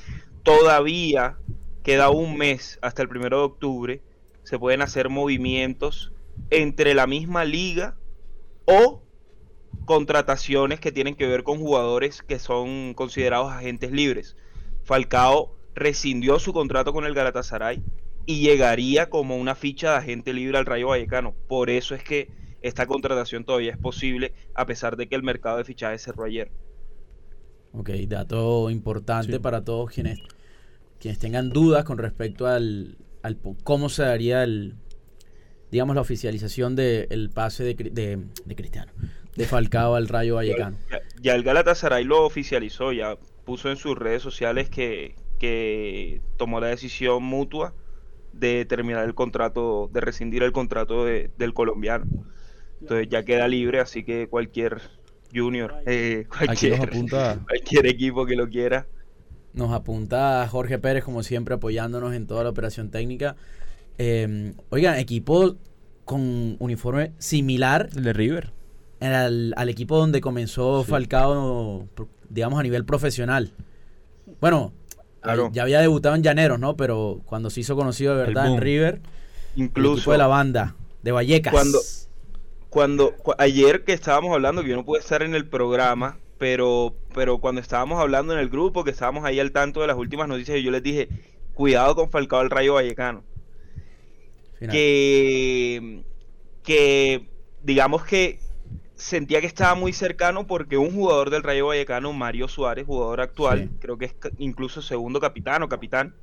todavía 0.50 1.38
queda 1.84 2.10
un 2.10 2.36
mes 2.36 2.80
hasta 2.82 3.04
el 3.04 3.08
primero 3.08 3.38
de 3.38 3.44
octubre, 3.44 4.02
se 4.42 4.58
pueden 4.58 4.82
hacer 4.82 5.08
movimientos 5.08 6.12
entre 6.50 6.96
la 6.96 7.06
misma 7.06 7.46
liga 7.46 7.98
o 8.66 9.04
contrataciones 9.86 10.80
que 10.80 10.92
tienen 10.92 11.14
que 11.14 11.28
ver 11.28 11.44
con 11.44 11.60
jugadores 11.60 12.24
que 12.24 12.40
son 12.40 12.96
considerados 12.96 13.52
agentes 13.52 13.92
libres. 13.92 14.36
Falcao 14.84 15.56
rescindió 15.76 16.40
su 16.40 16.52
contrato 16.52 16.94
con 16.94 17.06
el 17.06 17.14
Galatasaray 17.14 17.84
y 18.26 18.40
llegaría 18.40 19.12
como 19.12 19.38
una 19.38 19.54
ficha 19.54 19.92
de 19.92 19.98
agente 19.98 20.34
libre 20.34 20.58
al 20.58 20.66
Rayo 20.66 20.88
Vallecano. 20.88 21.36
Por 21.48 21.70
eso 21.70 21.94
es 21.94 22.04
que 22.04 22.28
esta 22.64 22.88
contratación 22.88 23.44
todavía 23.46 23.74
es 23.74 23.78
posible 23.78 24.34
a 24.56 24.66
pesar 24.66 24.98
de 24.98 25.08
que 25.08 25.16
el 25.16 25.22
mercado 25.22 25.60
de 25.60 25.64
fichajes 25.64 26.02
cerró 26.02 26.24
ayer. 26.24 26.50
Ok, 27.72 27.92
dato 28.08 28.72
importante 28.72 29.40
para 29.40 29.64
todos 29.64 29.92
quienes, 29.92 30.20
quienes 31.00 31.20
tengan 31.20 31.50
dudas 31.50 31.86
con 31.86 31.98
respecto 31.98 32.48
al, 32.48 32.98
al 33.24 33.38
cómo 33.64 33.90
se 33.90 34.04
daría 34.04 34.44
el, 34.44 34.76
digamos, 35.72 35.96
la 35.96 36.02
oficialización 36.02 36.76
del 36.76 37.30
pase 37.34 37.64
de, 37.64 37.74
de, 37.76 38.20
de, 38.46 38.56
Cristiano, 38.56 38.92
de 39.36 39.46
Falcao 39.46 39.96
al 39.96 40.08
Rayo 40.08 40.36
Vallecano. 40.36 40.78
Ya, 40.90 41.00
ya, 41.22 41.36
el 41.36 41.44
Galatasaray 41.44 42.04
lo 42.04 42.26
oficializó, 42.26 42.92
ya 42.92 43.18
puso 43.46 43.70
en 43.70 43.78
sus 43.78 43.98
redes 43.98 44.22
sociales 44.22 44.70
que, 44.70 45.16
que 45.40 46.22
tomó 46.38 46.60
la 46.60 46.68
decisión 46.68 47.24
mutua 47.24 47.74
de 48.34 48.66
terminar 48.66 49.06
el 49.06 49.16
contrato, 49.16 49.90
de 49.92 50.02
rescindir 50.02 50.44
el 50.44 50.52
contrato 50.52 51.06
de, 51.06 51.32
del 51.38 51.54
colombiano. 51.54 52.06
Entonces 52.82 53.10
ya 53.10 53.24
queda 53.24 53.48
libre, 53.48 53.80
así 53.80 54.04
que 54.04 54.28
cualquier 54.28 54.82
Junior, 55.34 55.76
eh, 55.86 56.26
cualquier, 56.28 56.90
cualquier 57.46 57.86
equipo 57.86 58.26
que 58.26 58.36
lo 58.36 58.50
quiera. 58.50 58.88
Nos 59.54 59.72
apunta 59.72 60.48
Jorge 60.50 60.78
Pérez, 60.80 61.04
como 61.04 61.24
siempre, 61.24 61.56
apoyándonos 61.56 62.14
en 62.14 62.28
toda 62.28 62.44
la 62.44 62.50
operación 62.50 62.90
técnica. 62.92 63.36
Eh, 63.98 64.54
oigan, 64.70 64.98
equipo 64.98 65.56
con 66.06 66.56
uniforme 66.60 67.12
similar. 67.18 67.90
El 67.96 68.04
de 68.04 68.14
River. 68.14 68.52
Al, 69.00 69.54
al 69.56 69.70
equipo 69.70 69.98
donde 69.98 70.22
comenzó 70.22 70.84
sí. 70.84 70.90
Falcao, 70.90 71.88
digamos, 72.30 72.60
a 72.60 72.64
nivel 72.64 72.86
profesional. 72.86 73.54
Bueno, 74.42 74.74
claro. 75.22 75.50
ya 75.54 75.64
había 75.64 75.82
debutado 75.82 76.16
en 76.16 76.24
Llaneros, 76.24 76.60
¿no? 76.60 76.76
Pero 76.76 77.22
cuando 77.26 77.50
se 77.50 77.60
hizo 77.62 77.76
conocido 77.76 78.16
de 78.16 78.26
verdad 78.26 78.48
en 78.48 78.62
River, 78.62 79.02
incluso 79.56 79.92
el 79.92 79.98
equipo 79.98 80.12
de 80.14 80.18
la 80.18 80.28
banda, 80.28 80.76
de 81.04 81.12
Vallecas. 81.12 81.54
Cuando, 81.54 81.80
cuando 82.70 83.14
ayer 83.38 83.84
que 83.84 83.94
estábamos 83.94 84.34
hablando, 84.34 84.64
que 84.64 84.70
yo 84.70 84.76
no 84.76 84.86
pude 84.86 85.00
estar 85.00 85.22
en 85.24 85.36
el 85.36 85.48
programa, 85.48 86.18
pero, 86.40 86.96
pero 87.14 87.38
cuando 87.40 87.62
estábamos 87.62 88.00
hablando 88.00 88.34
en 88.34 88.40
el 88.40 88.50
grupo, 88.50 88.84
que 88.84 88.92
estábamos 88.92 89.26
ahí 89.26 89.40
al 89.40 89.52
tanto 89.52 89.82
de 89.82 89.88
las 89.88 89.98
últimas 89.98 90.28
noticias, 90.28 90.60
yo 90.64 90.72
les 90.72 90.82
dije, 90.82 91.10
cuidado 91.54 91.96
con 91.96 92.10
Falcao 92.10 92.42
el 92.42 92.50
Rayo 92.50 92.74
Vallecano. 92.76 93.24
Que, 94.60 96.04
que 96.64 97.30
digamos 97.64 98.04
que 98.04 98.40
sentía 98.96 99.40
que 99.40 99.48
estaba 99.48 99.76
muy 99.76 99.94
cercano 99.94 100.48
porque 100.48 100.78
un 100.78 100.92
jugador 100.92 101.30
del 101.30 101.44
Rayo 101.44 101.68
Vallecano, 101.68 102.12
Mario 102.12 102.48
Suárez, 102.48 102.86
jugador 102.86 103.22
actual, 103.22 103.70
creo 103.80 103.98
que 103.98 104.06
es 104.06 104.16
incluso 104.38 104.82
segundo 104.82 105.20
capitán 105.20 105.64
o 105.64 105.70
capitán 105.70 106.14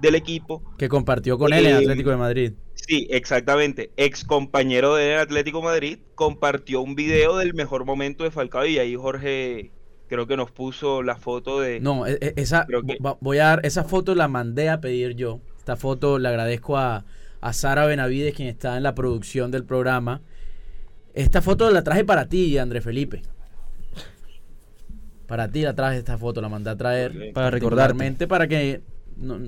del 0.00 0.14
equipo. 0.14 0.62
Que 0.78 0.88
compartió 0.88 1.38
con 1.38 1.52
él 1.52 1.66
en 1.66 1.74
eh, 1.74 1.78
Atlético 1.78 2.10
de 2.10 2.16
Madrid. 2.16 2.52
Sí, 2.74 3.06
exactamente. 3.10 3.90
Ex 3.96 4.24
compañero 4.24 4.94
de 4.94 5.16
Atlético 5.16 5.62
Madrid 5.62 5.98
compartió 6.14 6.80
un 6.80 6.94
video 6.94 7.36
del 7.36 7.54
mejor 7.54 7.84
momento 7.84 8.24
de 8.24 8.30
Falcao 8.30 8.66
y 8.66 8.78
ahí 8.78 8.96
Jorge 8.96 9.70
creo 10.08 10.26
que 10.26 10.36
nos 10.36 10.50
puso 10.50 11.02
la 11.02 11.16
foto 11.16 11.60
de... 11.60 11.78
No, 11.80 12.06
e, 12.06 12.18
e, 12.20 12.34
esa, 12.36 12.66
voy 13.20 13.38
a 13.38 13.44
dar, 13.44 13.60
esa 13.64 13.84
foto 13.84 14.14
la 14.14 14.26
mandé 14.26 14.68
a 14.68 14.80
pedir 14.80 15.14
yo. 15.14 15.40
Esta 15.58 15.76
foto 15.76 16.18
le 16.18 16.28
agradezco 16.28 16.76
a, 16.76 17.04
a 17.40 17.52
Sara 17.52 17.86
Benavides, 17.86 18.34
quien 18.34 18.48
está 18.48 18.76
en 18.76 18.82
la 18.82 18.94
producción 18.94 19.50
del 19.50 19.64
programa. 19.64 20.22
Esta 21.14 21.42
foto 21.42 21.70
la 21.70 21.84
traje 21.84 22.04
para 22.04 22.28
ti, 22.28 22.58
André 22.58 22.80
Felipe. 22.80 23.22
Para 25.26 25.48
ti 25.48 25.62
la 25.62 25.74
traje 25.74 25.98
esta 25.98 26.18
foto, 26.18 26.40
la 26.40 26.48
mandé 26.48 26.70
a 26.70 26.76
traer. 26.76 27.32
Para 27.32 27.50
recordarmente, 27.50 28.26
para 28.26 28.48
que 28.48 28.80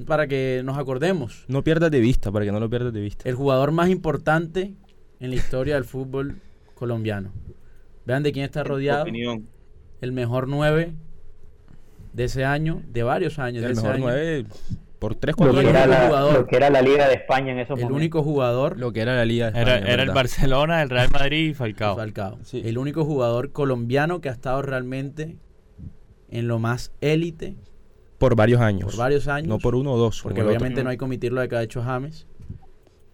para 0.07 0.26
que 0.26 0.62
nos 0.64 0.79
acordemos. 0.79 1.45
No 1.49 1.62
pierdas 1.62 1.91
de 1.91 2.00
vista, 2.00 2.31
para 2.31 2.45
que 2.45 2.52
no 2.52 2.61
lo 2.61 2.69
pierdas 2.69 2.93
de 2.93 3.00
vista. 3.00 3.29
El 3.29 3.35
jugador 3.35 3.73
más 3.73 3.88
importante 3.88 4.75
en 5.21 5.31
la 5.31 5.37
historia 5.37 5.75
del 5.75 5.85
fútbol 5.85 6.37
colombiano. 6.75 7.33
Vean 8.05 8.23
de 8.23 8.33
quién 8.33 8.45
está 8.45 8.64
rodeado. 8.64 9.07
El 10.00 10.12
mejor 10.12 10.49
9 10.49 10.95
de 12.12 12.25
ese 12.25 12.45
año, 12.45 12.83
de 12.88 13.02
varios 13.02 13.38
años. 13.38 13.64
El 13.64 13.76
mejor 13.76 13.99
9 13.99 14.47
por 14.99 15.14
3 15.14 15.35
4 15.37 15.59
años. 15.59 16.33
Lo 16.35 16.47
que 16.47 16.57
era 16.57 16.71
la 16.71 16.83
Liga 16.83 17.09
de 17.09 17.14
España 17.14 17.52
en 17.52 17.61
esos 17.61 17.79
El 17.79 17.91
único 17.93 18.23
jugador. 18.23 18.79
Lo 18.79 18.93
que 18.93 19.00
era 19.00 19.14
la 19.14 19.25
Liga 19.25 19.50
de 19.50 19.61
España. 19.61 19.79
Era, 19.79 20.02
el 20.02 20.11
Barcelona, 20.11 20.83
el 20.83 20.91
Real 20.91 21.09
Madrid 21.12 21.50
y 21.50 21.55
Falcao. 21.55 21.97
Falcao. 21.97 22.38
El 22.52 22.79
único 22.79 23.05
jugador 23.05 23.52
colombiano 23.52 24.21
que 24.21 24.29
ha 24.29 24.33
estado 24.33 24.61
realmente 24.62 25.37
en 26.31 26.49
lo 26.49 26.59
más 26.59 26.93
élite 27.00 27.57
por 28.23 28.37
varios 28.37 28.61
años. 28.61 28.85
Por 28.85 28.97
varios 28.97 29.26
años. 29.26 29.49
No 29.49 29.59
por 29.59 29.75
uno 29.75 29.95
o 29.95 29.99
dos. 29.99 30.23
Porque 30.23 30.43
obviamente 30.43 30.85
no 30.85 30.91
hay 30.91 30.97
que 30.97 31.05
omitir 31.05 31.33
lo 31.33 31.47
que 31.49 31.57
ha 31.57 31.62
hecho 31.62 31.83
James 31.83 32.25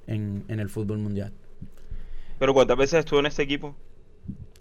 en, 0.06 0.44
el 0.48 0.68
fútbol 0.68 0.98
mundial. 0.98 1.32
¿Pero 2.38 2.52
cuántas 2.52 2.76
veces 2.76 3.00
estuvo 3.00 3.20
en 3.20 3.26
este 3.26 3.42
equipo? 3.42 3.74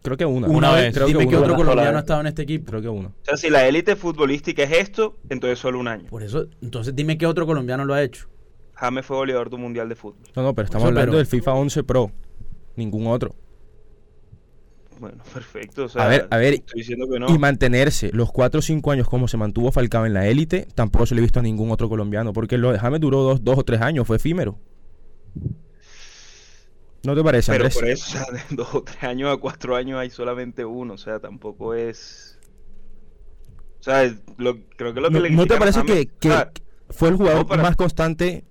Creo 0.02 0.16
que 0.16 0.26
una. 0.26 0.48
Una, 0.48 0.72
vez. 0.72 0.94
Creo 0.94 1.08
Dime 1.08 1.28
que, 1.28 1.36
otro 1.36 1.54
colombiano 1.54 1.98
ha 1.98 2.00
estado 2.00 2.22
en 2.22 2.28
este 2.28 2.44
equipo. 2.44 2.68
Creo 2.70 2.82
que 2.82 2.88
uno. 2.88 3.10
O 3.10 3.26
sea, 3.26 3.36
si 3.36 3.50
la 3.50 3.68
élite 3.68 3.98
futbolística 3.98 4.64
es 4.64 4.72
esto, 4.72 5.18
entonces 5.28 5.60
solo 5.60 5.80
un 5.80 5.90
año. 5.90 6.06
Por 6.10 6.24
eso, 6.24 6.48
entonces 6.62 6.96
dime 6.96 7.18
qué 7.18 7.26
otro 7.26 7.46
colombiano 7.46 7.84
lo 7.84 7.94
ha 7.94 8.02
hecho. 8.02 8.28
James 8.76 9.06
fue 9.06 9.18
goleador 9.18 9.50
del 9.50 9.60
Mundial 9.60 9.90
de 9.90 9.96
Fútbol. 9.96 10.22
No, 10.34 10.44
no, 10.44 10.56
pero 10.56 10.68
estamos 10.68 10.88
hablando 10.88 11.18
del 11.18 11.26
FIFA 11.26 11.54
11 11.56 11.84
Pro. 11.84 12.12
Ningún 12.78 13.08
otro. 13.08 13.36
Bueno, 15.00 15.24
perfecto. 15.34 15.88
a 15.96 16.08
ver, 16.08 16.28
a 16.30 16.38
ver, 16.38 16.64
y 17.28 17.38
mantenerse 17.38 18.12
los 18.14 18.32
4 18.32 18.60
o 18.60 18.62
5 18.62 18.92
años 18.92 19.08
como 19.08 19.28
se 19.28 19.38
mantuvo 19.38 19.72
Falcao 19.72 20.06
en 20.06 20.14
la 20.14 20.28
élite, 20.28 20.68
tampoco 20.76 21.06
se 21.06 21.16
le 21.16 21.22
ha 21.22 21.24
visto 21.24 21.40
a 21.40 21.44
ningún 21.44 21.72
otro 21.72 21.90
colombiano, 21.90 22.34
porque 22.34 22.58
lo 22.58 22.72
de 22.72 22.80
James 22.80 23.00
duró 23.00 23.24
2 23.24 23.44
dos, 23.44 23.58
o 23.60 23.64
3 23.64 23.82
años, 23.82 24.08
fue 24.08 24.18
efímero. 24.18 24.60
¿No 27.04 27.16
te 27.16 27.24
parece, 27.24 27.52
Pero 27.52 27.70
por 27.70 27.88
eso, 27.88 28.18
o 28.20 28.24
sea, 28.24 28.32
de 28.32 28.56
2 28.56 28.76
o 28.76 28.84
3 28.84 29.04
años 29.04 29.34
a 29.34 29.38
4 29.38 29.76
años 29.76 30.00
hay 30.00 30.10
solamente 30.10 30.66
uno, 30.66 30.96
o 30.96 30.98
sea, 30.98 31.20
tampoco 31.20 31.74
es... 31.74 32.40
O 33.80 33.84
sea, 33.84 34.04
lo, 34.38 34.58
creo 34.76 34.94
que 34.94 35.02
lo 35.02 35.10
que 35.10 35.14
¿No, 35.14 35.20
le 35.22 35.30
¿No 35.30 35.46
te 35.46 35.58
parece 35.58 35.84
que, 35.84 36.08
que 36.20 36.34
fue 36.90 37.10
el 37.10 37.16
jugador 37.16 37.46
más 37.58 37.76
constante 37.76 38.44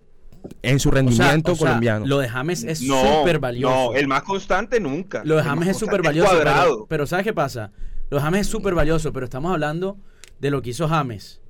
en 0.62 0.78
su 0.78 0.90
rendimiento 0.90 1.56
colombiano. 1.56 2.06
lo 2.06 2.18
de 2.18 2.28
James 2.28 2.64
es 2.64 2.80
súper 2.80 3.38
valioso. 3.38 3.92
No, 3.92 3.94
el 3.94 4.08
más 4.08 4.22
constante 4.22 4.80
nunca. 4.80 5.22
Lo 5.24 5.36
de 5.36 5.42
James 5.42 5.68
es 5.68 5.76
súper 5.76 6.02
valioso. 6.02 6.86
Pero, 6.88 7.06
¿sabes 7.06 7.24
qué 7.24 7.32
pasa? 7.32 7.72
Lo 8.10 8.18
de 8.18 8.22
James 8.22 8.42
es 8.42 8.46
súper 8.46 8.74
valioso, 8.74 9.12
pero 9.12 9.24
estamos 9.24 9.52
hablando 9.52 9.98
de 10.40 10.50
lo 10.50 10.62
que 10.62 10.70
hizo 10.70 10.88
James 10.88 11.40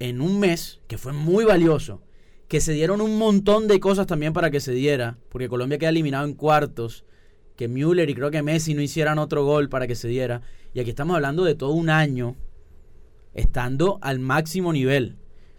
en 0.00 0.20
un 0.20 0.38
mes, 0.38 0.80
que 0.86 0.98
fue 0.98 1.12
muy 1.12 1.44
valioso, 1.44 2.02
que 2.46 2.60
se 2.60 2.72
dieron 2.72 3.00
un 3.00 3.18
montón 3.18 3.66
de 3.68 3.80
cosas 3.80 4.06
también 4.06 4.32
para 4.32 4.50
que 4.50 4.60
se 4.60 4.72
diera, 4.72 5.18
porque 5.28 5.48
Colombia 5.48 5.78
queda 5.78 5.90
eliminado 5.90 6.24
en 6.24 6.34
cuartos, 6.34 7.04
que 7.56 7.68
Müller 7.68 8.08
y 8.08 8.14
creo 8.14 8.30
que 8.30 8.42
Messi 8.42 8.74
no 8.74 8.82
hicieran 8.82 9.18
otro 9.18 9.44
gol 9.44 9.68
para 9.68 9.86
que 9.86 9.96
se 9.96 10.08
diera, 10.08 10.42
y 10.72 10.80
aquí 10.80 10.90
estamos 10.90 11.16
hablando 11.16 11.44
de 11.44 11.54
todo 11.54 11.72
un 11.72 11.90
año 11.90 12.36
estando 13.34 13.98
al 14.00 14.20
máximo 14.20 14.72
nivel, 14.72 15.16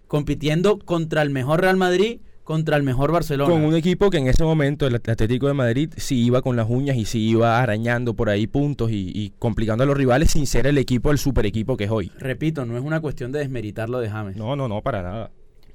compitiendo 0.07 0.79
contra 0.79 1.21
el 1.21 1.29
mejor 1.29 1.61
Real 1.61 1.77
Madrid 1.77 2.21
contra 2.49 2.77
el 2.77 2.81
mejor 2.81 3.11
Barcelona. 3.11 3.53
Con 3.53 3.63
un 3.63 3.75
equipo 3.75 4.09
que 4.09 4.17
en 4.17 4.25
ese 4.25 4.43
momento, 4.43 4.87
el 4.87 4.95
Atlético 4.95 5.45
de 5.45 5.53
Madrid, 5.53 5.93
sí 5.97 6.25
iba 6.25 6.41
con 6.41 6.55
las 6.55 6.67
uñas 6.67 6.97
y 6.97 7.05
sí 7.05 7.29
iba 7.29 7.61
arañando 7.61 8.15
por 8.15 8.27
ahí 8.27 8.47
puntos 8.47 8.89
y, 8.91 9.31
complicando 9.37 9.83
a 9.83 9.85
los 9.85 9.95
rivales 9.95 10.31
sin 10.31 10.47
ser 10.47 10.65
el 10.65 10.79
equipo, 10.79 11.11
el 11.11 11.19
super 11.19 11.45
equipo 11.45 11.77
que 11.77 11.83
es 11.83 11.91
hoy. 11.91 12.11
Repito, 12.17 12.65
no 12.65 12.75
es 12.75 12.83
una 12.83 13.01
cuestión 13.01 13.31
de 13.31 13.37
desmeritar 13.37 13.87
lo 13.87 13.99
de 13.99 14.09
James. 14.09 14.35
No, 14.35 14.55
no, 14.55 14.67
no, 14.67 14.81
para 14.81 15.03
nada. 15.03 15.31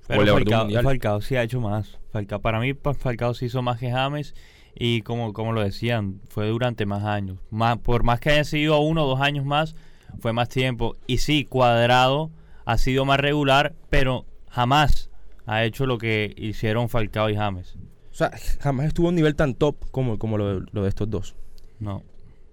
Pero 0.08 0.36
Falcao, 0.82 1.20
sí 1.20 1.36
ha 1.36 1.44
hecho 1.44 1.60
más. 1.60 1.96
Falcao, 2.10 2.40
para 2.40 2.58
mí, 2.58 2.74
Falcao 2.74 3.34
sí 3.34 3.44
hizo 3.44 3.62
más 3.62 3.78
que 3.78 3.92
James 3.92 4.34
y 4.74 5.02
como, 5.02 5.32
como 5.32 5.52
lo 5.52 5.62
decían, 5.62 6.22
fue 6.28 6.48
durante 6.48 6.86
más 6.86 7.04
años. 7.04 7.38
Más, 7.50 7.78
por 7.78 8.02
más 8.02 8.18
que 8.18 8.30
haya 8.30 8.42
sido 8.42 8.80
uno 8.80 9.04
o 9.04 9.06
dos 9.06 9.20
años 9.20 9.44
más, 9.44 9.76
fue 10.18 10.32
más 10.32 10.48
tiempo. 10.48 10.96
Y 11.06 11.18
sí, 11.18 11.44
Cuadrado 11.44 12.32
ha 12.64 12.78
sido 12.78 13.04
más 13.04 13.20
regular, 13.20 13.76
pero 13.90 14.26
jamás 14.48 15.08
ha 15.46 15.64
hecho 15.64 15.86
lo 15.86 15.98
que 15.98 16.34
hicieron 16.36 16.88
Falcao 16.88 17.30
y 17.30 17.36
James. 17.36 17.76
O 18.10 18.14
sea, 18.14 18.30
jamás 18.60 18.86
estuvo 18.86 19.06
a 19.06 19.10
un 19.10 19.16
nivel 19.16 19.34
tan 19.34 19.54
top 19.54 19.76
como, 19.90 20.18
como 20.18 20.38
lo, 20.38 20.60
de 20.60 20.88
estos 20.88 21.10
dos. 21.10 21.36
No. 21.80 22.02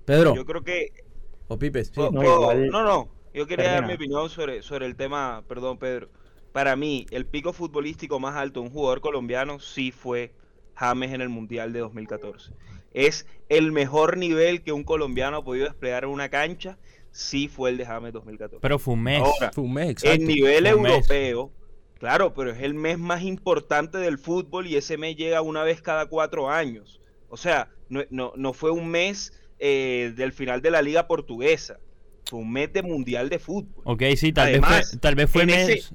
Pedro. 0.06 0.36
Yo 0.36 0.46
creo 0.46 0.64
que. 0.64 0.88
O 1.48 1.60
Pipe. 1.60 1.84
no, 1.96 2.12
no, 2.12 2.84
no, 2.84 3.10
Yo 3.34 3.46
quería 3.46 3.74
dar 3.74 3.86
mi 3.86 3.94
opinión 3.94 4.30
sobre, 4.30 4.62
sobre 4.62 4.86
el 4.86 4.96
tema. 4.96 5.44
Perdón, 5.48 5.78
Pedro. 5.78 6.10
Para 6.52 6.76
mí, 6.76 7.06
el 7.12 7.26
pico 7.26 7.54
futbolístico 7.54 8.20
más 8.20 8.36
alto 8.36 8.62
de 8.62 8.68
un 8.68 8.74
jugador 8.74 9.02
colombiano 9.02 9.60
sí 9.60 9.92
fue 9.92 10.34
James 10.76 11.14
en 11.14 11.22
el 11.22 11.30
Mundial 11.30 11.72
de 11.74 11.80
2014. 11.80 12.54
Es 12.94 13.26
el 13.48 13.72
mejor 13.72 14.18
nivel 14.18 14.64
que 14.64 14.72
un 14.72 14.84
colombiano 14.84 15.38
ha 15.38 15.44
podido 15.44 15.66
desplegar 15.66 16.04
en 16.04 16.10
una 16.10 16.30
cancha, 16.30 16.78
sí 17.12 17.48
fue 17.48 17.70
el 17.70 17.78
de 17.78 17.86
James 17.86 18.12
2014. 18.12 18.62
Pero 18.62 18.80
fue 18.80 18.96
un 18.96 19.04
mes. 19.04 19.24
fue 19.54 19.64
un 19.64 19.74
mes, 19.74 19.92
exacto. 19.92 20.16
En 20.16 20.28
nivel 20.28 20.66
europeo, 20.66 21.52
Claro, 22.02 22.34
pero 22.34 22.50
es 22.50 22.60
el 22.64 22.74
mes 22.74 22.98
más 22.98 23.22
importante 23.22 24.00
del 24.00 24.18
fútbol 24.18 24.66
y 24.66 24.76
ese 24.76 24.98
mes 24.98 25.16
llega 25.16 25.44
una 25.44 25.62
vez 25.62 25.84
cada 25.84 26.08
cuatro 26.08 26.50
años. 26.50 27.00
O 27.30 27.38
sea, 27.38 27.70
no, 27.90 28.34
no, 28.36 28.54
fue 28.54 28.72
un 28.72 28.88
mes 28.88 29.34
eh, 29.60 30.12
del 30.16 30.34
final 30.34 30.64
de 30.64 30.72
la 30.72 30.82
liga 30.82 31.06
portuguesa. 31.06 31.78
Fue 32.26 32.40
un 32.40 32.52
mes 32.52 32.74
de 32.74 32.82
mundial 32.82 33.30
de 33.30 33.38
fútbol. 33.38 33.84
Ok, 33.84 34.02
sí, 34.18 34.34
tal 34.34 34.52
vez 34.52 34.62
fue, 34.66 35.00
tal 35.00 35.14
vez 35.14 35.30
fue, 35.30 35.46
mes, 35.46 35.94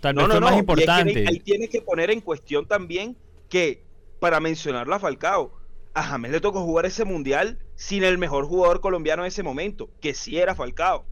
tal 0.00 0.14
vez 0.14 0.26
fue 0.26 0.40
más 0.40 0.58
importante. 0.58 1.26
ahí 1.26 1.40
tienes 1.40 1.70
que 1.70 1.82
poner 1.82 2.12
en 2.12 2.20
cuestión 2.20 2.64
también 2.64 3.16
que, 3.48 3.82
para 4.20 4.38
mencionarlo 4.38 4.94
a 4.94 5.00
Falcao, 5.00 5.58
a 5.92 6.04
James 6.04 6.30
le 6.30 6.40
tocó 6.40 6.62
jugar 6.62 6.86
ese 6.86 7.04
mundial 7.04 7.58
sin 7.74 8.04
el 8.04 8.16
mejor 8.16 8.44
jugador 8.44 8.80
colombiano 8.80 9.24
en 9.24 9.26
ese 9.26 9.42
momento, 9.42 9.90
que 10.00 10.14
sí 10.14 10.38
era 10.38 10.54
Falcao. 10.54 11.04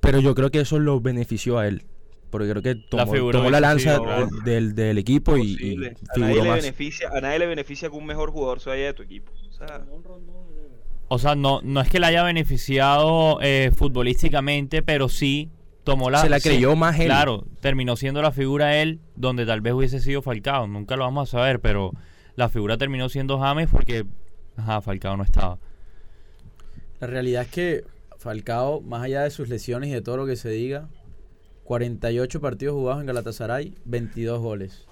Pero 0.00 0.20
yo 0.20 0.34
creo 0.34 0.50
que 0.50 0.60
eso 0.60 0.78
lo 0.78 1.00
benefició 1.00 1.56
a 1.56 1.68
él 1.68 1.86
porque 2.34 2.50
creo 2.50 2.62
que 2.62 2.74
tomó 2.74 3.48
la, 3.48 3.60
lanza 3.60 4.00
del, 4.44 4.74
del, 4.74 4.98
equipo 4.98 5.36
y, 5.36 5.76
a, 5.86 6.18
nadie 6.18 6.42
le 6.42 6.50
beneficia, 6.50 7.08
a 7.14 7.20
nadie 7.20 7.38
le 7.38 7.46
beneficia 7.46 7.88
que 7.88 7.94
un 7.94 8.06
mejor 8.06 8.32
jugador 8.32 8.58
se 8.58 8.70
vaya 8.70 8.86
de 8.86 8.92
tu 8.92 9.04
equipo. 9.04 9.30
O 11.06 11.18
sea, 11.20 11.36
no, 11.36 11.60
no 11.62 11.80
es 11.80 11.88
que 11.88 12.00
le 12.00 12.06
haya 12.06 12.24
beneficiado 12.24 13.38
eh, 13.40 13.70
futbolísticamente, 13.72 14.82
pero 14.82 15.08
sí 15.08 15.48
tomó 15.84 16.10
la... 16.10 16.22
Se 16.22 16.28
la 16.28 16.40
creyó 16.40 16.74
más 16.74 16.98
él. 16.98 17.06
Claro, 17.06 17.46
terminó 17.60 17.94
siendo 17.94 18.20
la 18.20 18.32
figura 18.32 18.78
él 18.78 18.98
donde 19.14 19.46
tal 19.46 19.60
vez 19.60 19.72
hubiese 19.72 20.00
sido 20.00 20.20
Falcao. 20.20 20.66
Nunca 20.66 20.96
lo 20.96 21.04
vamos 21.04 21.28
a 21.28 21.38
saber, 21.38 21.60
pero 21.60 21.92
la 22.34 22.48
figura 22.48 22.76
terminó 22.76 23.08
siendo 23.08 23.38
James 23.38 23.68
porque 23.70 24.06
ajá, 24.56 24.80
Falcao 24.80 25.16
no 25.16 25.22
estaba. 25.22 25.60
La 26.98 27.06
realidad 27.06 27.42
es 27.42 27.48
que 27.48 27.84
Falcao, 28.18 28.80
más 28.80 29.04
allá 29.04 29.22
de 29.22 29.30
sus 29.30 29.48
lesiones 29.48 29.90
y 29.90 29.92
de 29.92 30.02
todo 30.02 30.16
lo 30.16 30.26
que 30.26 30.34
se 30.34 30.48
diga, 30.48 30.88
48 31.64 32.40
partidos 32.40 32.74
jugados 32.74 33.00
en 33.00 33.06
Galatasaray, 33.06 33.74
22 33.84 34.40
goles. 34.40 34.86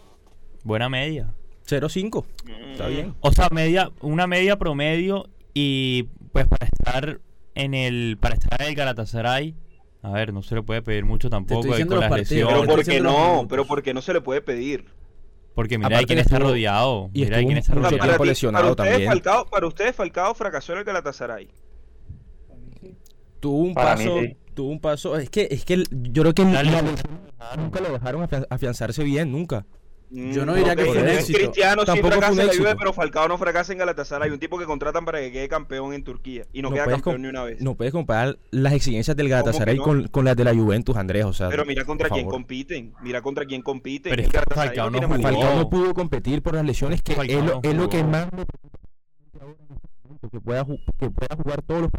Buena 0.64 0.88
media. 0.88 1.35
0-5. 1.67 2.25
Está 2.73 2.88
bien. 2.88 3.14
O 3.21 3.33
sea, 3.33 3.49
media, 3.50 3.91
una 4.00 4.26
media 4.26 4.59
promedio 4.59 5.29
y 5.55 6.05
pues 6.33 6.47
para 6.47 6.67
estar 6.67 7.21
en 7.55 7.75
el 7.75 8.17
para 8.21 8.35
estar 8.35 8.61
en 8.62 8.69
el 8.69 8.75
Galatasaray, 8.75 9.55
a 10.02 10.11
ver, 10.11 10.33
no 10.33 10.43
se 10.43 10.55
le 10.55 10.62
puede 10.62 10.83
pedir 10.83 11.05
mucho 11.05 11.31
tampoco 11.31 11.69
Pero 11.71 12.67
porque 12.67 13.00
no, 13.00 13.47
pero 13.49 13.67
porque 13.67 13.95
no 13.95 14.02
se 14.02 14.12
le 14.12 14.21
puede 14.21 14.41
pedir. 14.41 14.87
Porque 15.55 15.79
mira 15.79 15.99
de 15.99 16.07
quién 16.07 16.19
está 16.19 16.38
rodeado. 16.38 17.11
Y 17.12 17.25
mira 17.25 17.37
de 17.37 17.45
quién 17.47 17.59
está 17.59 17.75
rodeado. 17.75 18.25
lesionado 18.25 18.75
para 18.75 18.91
ustedes. 18.91 19.09
Falcao, 19.09 19.47
para 19.47 19.67
ustedes 19.67 19.95
Falcao 19.95 20.35
fracasó 20.35 20.73
en 20.73 20.79
el 20.79 20.85
Galatasaray. 20.85 21.49
Tuvo 23.43 23.57
un 23.59 23.75
Para 23.75 23.97
mí, 23.97 24.05
paso, 24.05 24.21
sí. 24.21 24.37
tuvo 24.55 24.71
un 24.71 24.81
paso. 24.81 25.17
Es 25.19 25.29
que, 25.29 25.49
es 25.51 25.65
que 25.65 25.83
yo 25.91 26.23
creo 26.23 26.33
que 26.33 26.45
la- 26.45 26.63
nunca 27.57 27.81
lo 27.81 27.93
dejaron 27.93 28.23
afian- 28.23 28.47
afianzarse 28.49 29.03
bien, 29.03 29.33
nunca. 29.33 29.67
Yo 30.15 30.47
no 30.47 30.55
diría 30.55 30.77
que 30.77 30.85
fue 30.85 31.03
un 31.03 31.09
éxito. 31.09 31.39
Cristiano 31.39 31.81
sí 31.83 31.87
Tampoco 31.87 32.09
fue 32.09 32.19
fracasa 32.19 32.33
un 32.35 32.41
en 32.41 32.47
la 32.47 32.53
Juve, 32.53 32.63
éxito. 32.65 32.79
pero 32.79 32.93
Falcao 32.93 33.27
no 33.29 33.39
fracasa 33.39 33.73
en 33.73 33.79
Galatasaray. 33.79 34.31
Un 34.31 34.39
tipo 34.39 34.59
que 34.59 34.67
contratan 34.67 35.05
para 35.07 35.19
que 35.21 35.33
quede 35.33 35.49
campeón 35.49 35.93
en 35.93 36.05
Turquía 36.05 36.45
y 36.53 36.63
no, 36.63 36.71
queda 36.71 36.85
puedes 36.85 37.01
campeón 37.03 37.23
ni 37.23 37.29
una 37.29 37.43
vez. 37.45 37.61
no 37.63 37.75
puedes 37.75 37.93
comparar 37.93 38.39
las 38.53 38.75
exigencias 38.75 39.17
del 39.17 39.29
Galatasaray 39.29 39.79
no? 39.79 39.83
con, 39.83 40.07
con 40.09 40.25
las 40.25 40.37
de 40.37 40.45
la 40.45 40.55
Juventus, 40.55 40.95
Andrés. 40.97 41.25
O 41.25 41.33
sea, 41.33 41.49
Pero 41.49 41.65
mira 41.65 41.85
contra 41.85 42.09
quién 42.11 42.27
favor. 42.27 42.35
compiten. 42.35 42.93
Mira 43.03 43.23
contra 43.23 43.45
quién 43.47 43.63
compiten. 43.63 44.11
Pero 44.11 44.21
El 44.21 44.27
es 44.27 44.31
que 44.31 44.37
Galatasaray 44.37 44.69
Falcao 44.77 44.91
no 44.91 45.09
jugó. 45.09 45.23
Falcao 45.23 45.57
no 45.57 45.69
pudo 45.71 45.95
competir 45.95 46.43
por 46.43 46.55
las 46.55 46.65
lesiones, 46.67 47.03
que 47.03 47.15
Falcao 47.15 47.39
es, 47.41 47.45
lo, 47.47 47.55
no 47.55 47.61
es 47.71 47.75
lo 47.75 47.89
que 47.89 48.05
más 48.05 48.29
este 50.15 50.29
que 50.31 50.41
pueda, 50.41 50.65
ju- 50.65 50.79
que 51.01 51.11
pueda 51.11 51.37
jugar 51.37 51.63
todos 51.63 51.81
los 51.83 51.91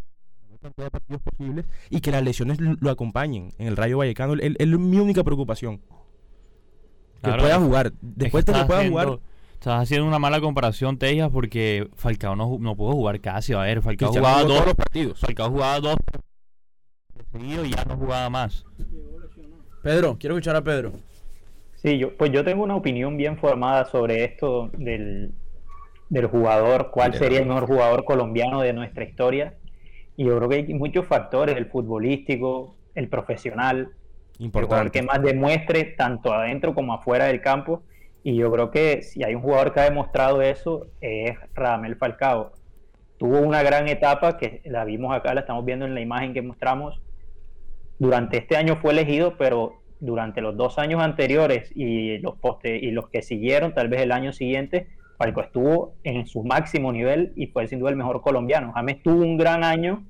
cantidad 0.63 0.85
de 0.87 0.91
partidos 0.91 1.21
posibles 1.21 1.65
y 1.89 1.99
que 2.01 2.11
las 2.11 2.23
lesiones 2.23 2.57
lo 2.59 2.89
acompañen 2.89 3.49
en 3.57 3.67
el 3.67 3.77
Rayo 3.77 3.97
Vallecano. 3.99 4.33
Es 4.41 4.67
mi 4.67 4.97
única 4.97 5.23
preocupación. 5.23 5.77
Que 5.77 7.21
Claro, 7.21 7.43
pueda 7.43 7.59
jugar. 7.59 7.93
Después 8.01 8.45
de 8.45 8.51
que 8.51 8.57
estás 8.59 8.67
pueda 8.67 8.79
haciendo- 8.79 9.01
jugar, 9.03 9.19
Estás 9.53 9.81
haciendo 9.83 10.05
una 10.07 10.19
mala 10.19 10.41
comparación, 10.41 10.97
Tejas, 10.97 11.29
porque 11.31 11.87
Falcao 11.95 12.35
no, 12.35 12.57
no 12.59 12.75
pudo 12.75 12.91
jugar 12.93 13.21
casi. 13.21 13.53
A 13.53 13.59
ver, 13.59 13.81
Falcao 13.81 14.09
Cristiano 14.11 14.27
jugaba 14.27 14.41
dos. 14.43 14.51
todos 14.53 14.65
los 14.65 14.75
partidos. 14.75 15.19
Falcao 15.21 15.49
jugaba 15.51 15.79
dos 15.79 15.95
seguido 17.31 17.65
y 17.65 17.69
ya 17.71 17.85
no 17.85 17.95
jugaba 17.95 18.29
más. 18.29 18.65
Pedro, 19.81 20.17
quiero 20.19 20.35
escuchar 20.35 20.55
a 20.57 20.61
Pedro. 20.63 20.91
Sí, 21.75 21.97
yo, 21.97 22.15
pues 22.17 22.31
yo 22.31 22.43
tengo 22.43 22.63
una 22.63 22.75
opinión 22.75 23.15
bien 23.17 23.37
formada 23.37 23.85
sobre 23.85 24.23
esto 24.25 24.69
del, 24.77 25.33
del 26.09 26.27
jugador, 26.27 26.91
cuál 26.91 27.13
sería 27.13 27.39
el 27.39 27.45
mejor 27.47 27.65
jugador 27.67 28.03
colombiano 28.05 28.61
de 28.61 28.73
nuestra 28.73 29.03
historia. 29.05 29.55
Y 30.15 30.25
yo 30.25 30.37
creo 30.37 30.49
que 30.49 30.55
hay 30.55 30.73
muchos 30.73 31.05
factores, 31.07 31.55
el 31.57 31.65
futbolístico, 31.65 32.75
el 32.95 33.09
profesional, 33.09 33.77
el 34.39 34.51
jugador 34.51 34.85
Importante. 34.85 34.99
que 34.99 35.05
más 35.05 35.21
demuestre 35.21 35.83
tanto 35.97 36.33
adentro 36.33 36.73
como 36.73 36.93
afuera 36.93 37.25
del 37.25 37.41
campo. 37.41 37.83
Y 38.23 38.35
yo 38.35 38.51
creo 38.51 38.71
que 38.71 39.01
si 39.01 39.23
hay 39.23 39.35
un 39.35 39.41
jugador 39.41 39.73
que 39.73 39.81
ha 39.81 39.83
demostrado 39.83 40.41
eso 40.41 40.87
es 41.01 41.35
Radamel 41.53 41.97
Falcao. 41.97 42.53
Tuvo 43.17 43.39
una 43.39 43.63
gran 43.63 43.87
etapa 43.87 44.37
que 44.37 44.61
la 44.65 44.85
vimos 44.85 45.13
acá, 45.15 45.33
la 45.33 45.41
estamos 45.41 45.65
viendo 45.65 45.85
en 45.85 45.93
la 45.93 46.01
imagen 46.01 46.33
que 46.33 46.41
mostramos. 46.41 47.01
Durante 47.99 48.37
este 48.37 48.55
año 48.55 48.77
fue 48.77 48.91
elegido, 48.91 49.37
pero 49.37 49.81
durante 49.99 50.41
los 50.41 50.57
dos 50.57 50.79
años 50.79 51.01
anteriores 51.01 51.71
y 51.75 52.17
los, 52.19 52.35
poste 52.37 52.77
y 52.77 52.91
los 52.91 53.09
que 53.09 53.21
siguieron, 53.21 53.73
tal 53.73 53.87
vez 53.87 54.01
el 54.01 54.11
año 54.11 54.33
siguiente, 54.33 54.87
Falcao 55.17 55.43
estuvo 55.43 55.95
en 56.03 56.25
su 56.25 56.43
máximo 56.43 56.91
nivel 56.91 57.33
y 57.35 57.47
fue 57.47 57.67
sin 57.67 57.79
duda 57.79 57.91
el 57.91 57.95
mejor 57.95 58.21
colombiano. 58.21 58.71
James 58.73 59.01
tuvo 59.03 59.23
un 59.23 59.37
gran 59.37 59.63
año 59.63 60.03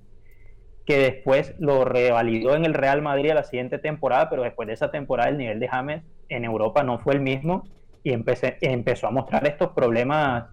que 0.85 0.97
después 0.97 1.55
lo 1.59 1.85
revalidó 1.85 2.55
en 2.55 2.65
el 2.65 2.73
Real 2.73 3.01
Madrid 3.01 3.31
a 3.31 3.35
la 3.35 3.43
siguiente 3.43 3.79
temporada, 3.79 4.29
pero 4.29 4.43
después 4.43 4.67
de 4.67 4.73
esa 4.73 4.91
temporada 4.91 5.29
el 5.29 5.37
nivel 5.37 5.59
de 5.59 5.67
James 5.67 6.03
en 6.29 6.43
Europa 6.43 6.83
no 6.83 6.99
fue 6.99 7.13
el 7.13 7.21
mismo 7.21 7.63
y 8.03 8.11
empezó 8.11 9.07
a 9.07 9.11
mostrar 9.11 9.47
estos 9.47 9.69
problemas 9.69 10.45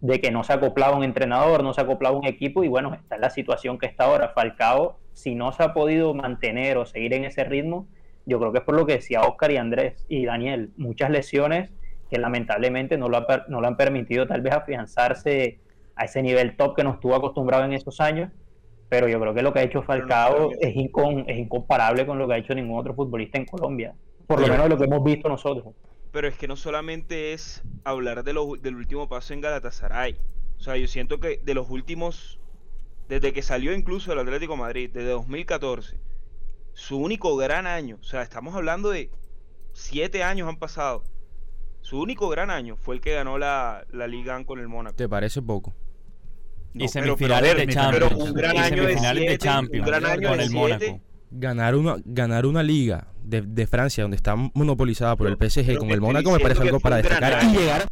de 0.00 0.20
que 0.20 0.30
no 0.30 0.44
se 0.44 0.52
acoplaba 0.52 0.96
un 0.96 1.02
entrenador, 1.02 1.62
no 1.62 1.72
se 1.72 1.80
acoplaba 1.80 2.14
un 2.14 2.26
equipo 2.26 2.62
y 2.62 2.68
bueno, 2.68 2.92
está 2.92 3.14
en 3.14 3.22
la 3.22 3.30
situación 3.30 3.78
que 3.78 3.86
está 3.86 4.04
ahora. 4.04 4.32
Falcao, 4.34 4.98
si 5.14 5.34
no 5.34 5.50
se 5.52 5.62
ha 5.62 5.72
podido 5.72 6.12
mantener 6.12 6.76
o 6.76 6.84
seguir 6.84 7.14
en 7.14 7.24
ese 7.24 7.42
ritmo, 7.44 7.88
yo 8.26 8.38
creo 8.38 8.52
que 8.52 8.58
es 8.58 8.64
por 8.64 8.76
lo 8.76 8.84
que 8.84 8.94
decía 8.94 9.22
Oscar 9.22 9.50
y 9.50 9.56
Andrés 9.56 10.04
y 10.08 10.26
Daniel, 10.26 10.72
muchas 10.76 11.08
lesiones 11.08 11.70
que 12.14 12.20
lamentablemente 12.20 12.96
no 12.96 13.08
lo, 13.08 13.16
ha 13.18 13.44
no 13.48 13.60
lo 13.60 13.66
han 13.66 13.76
permitido 13.76 14.26
tal 14.26 14.40
vez 14.40 14.54
afianzarse 14.54 15.60
a 15.96 16.04
ese 16.04 16.22
nivel 16.22 16.56
top 16.56 16.76
que 16.76 16.84
nos 16.84 16.94
estuvo 16.94 17.14
acostumbrado 17.14 17.64
en 17.64 17.72
esos 17.72 18.00
años, 18.00 18.30
pero 18.88 19.08
yo 19.08 19.20
creo 19.20 19.34
que 19.34 19.42
lo 19.42 19.52
que 19.52 19.58
ha 19.60 19.62
hecho 19.64 19.82
Falcao 19.82 20.50
es, 20.60 20.74
incon- 20.74 21.24
es 21.26 21.38
incomparable 21.38 22.06
con 22.06 22.18
lo 22.18 22.28
que 22.28 22.34
ha 22.34 22.38
hecho 22.38 22.54
ningún 22.54 22.78
otro 22.78 22.94
futbolista 22.94 23.38
en 23.38 23.46
Colombia, 23.46 23.94
por 24.26 24.40
lo 24.40 24.46
menos 24.48 24.68
lo 24.68 24.78
que 24.78 24.84
hemos 24.84 25.02
visto 25.02 25.28
nosotros. 25.28 25.74
Pero 26.12 26.28
es 26.28 26.36
que 26.36 26.46
no 26.46 26.54
solamente 26.56 27.32
es 27.32 27.62
hablar 27.84 28.22
de 28.22 28.32
lo- 28.32 28.54
del 28.56 28.76
último 28.76 29.08
paso 29.08 29.34
en 29.34 29.40
Galatasaray. 29.40 30.16
O 30.58 30.60
sea, 30.60 30.76
yo 30.76 30.86
siento 30.86 31.18
que 31.18 31.40
de 31.42 31.54
los 31.54 31.68
últimos, 31.70 32.38
desde 33.08 33.32
que 33.32 33.42
salió 33.42 33.72
incluso 33.74 34.10
del 34.10 34.20
Atlético 34.20 34.52
de 34.54 34.58
Madrid, 34.60 34.90
desde 34.92 35.08
2014, 35.10 35.98
su 36.72 36.98
único 36.98 37.36
gran 37.36 37.66
año, 37.66 37.98
o 38.00 38.04
sea, 38.04 38.22
estamos 38.22 38.54
hablando 38.54 38.90
de 38.90 39.10
siete 39.72 40.22
años 40.22 40.48
han 40.48 40.58
pasado. 40.58 41.02
Su 41.84 42.00
único 42.00 42.30
gran 42.30 42.50
año 42.50 42.76
fue 42.76 42.94
el 42.94 43.02
que 43.02 43.12
ganó 43.12 43.36
la, 43.36 43.84
la 43.92 44.06
Liga 44.06 44.42
con 44.46 44.58
el 44.58 44.68
Mónaco. 44.68 44.96
¿Te 44.96 45.06
parece 45.06 45.42
poco? 45.42 45.74
No, 46.72 46.82
y 46.84 46.88
pero- 46.88 46.92
pero, 46.92 47.16
semifinales 47.18 47.56
de 47.56 47.66
pero 47.66 47.72
Champions. 47.74 48.14
un 48.30 48.32
gran 48.34 48.56
y 48.56 48.58
año 48.58 48.68
de 48.82 48.88
semifinales 48.88 49.20
de 49.22 49.28
siete, 49.28 49.38
Champions 49.44 49.86
un 49.86 49.90
gran 49.92 50.06
año 50.06 50.28
con 50.30 50.38
de 50.38 50.44
el 50.44 50.50
siete. 50.50 50.90
Mónaco. 50.90 51.00
Ganar 51.30 51.74
una, 51.74 51.96
ganar 52.06 52.46
una 52.46 52.62
liga 52.62 53.08
de, 53.22 53.42
de 53.42 53.66
Francia 53.66 54.02
donde 54.02 54.16
está 54.16 54.34
monopolizada 54.34 55.14
por 55.14 55.26
el 55.26 55.34
PSG 55.36 55.66
pero 55.66 55.80
con 55.80 55.90
el 55.90 56.00
Mónaco 56.00 56.30
me 56.32 56.40
parece 56.40 56.62
algo 56.62 56.80
para 56.80 56.96
destacar 56.96 57.44
y 57.44 57.48
llegar 57.56 57.82
a 57.82 57.86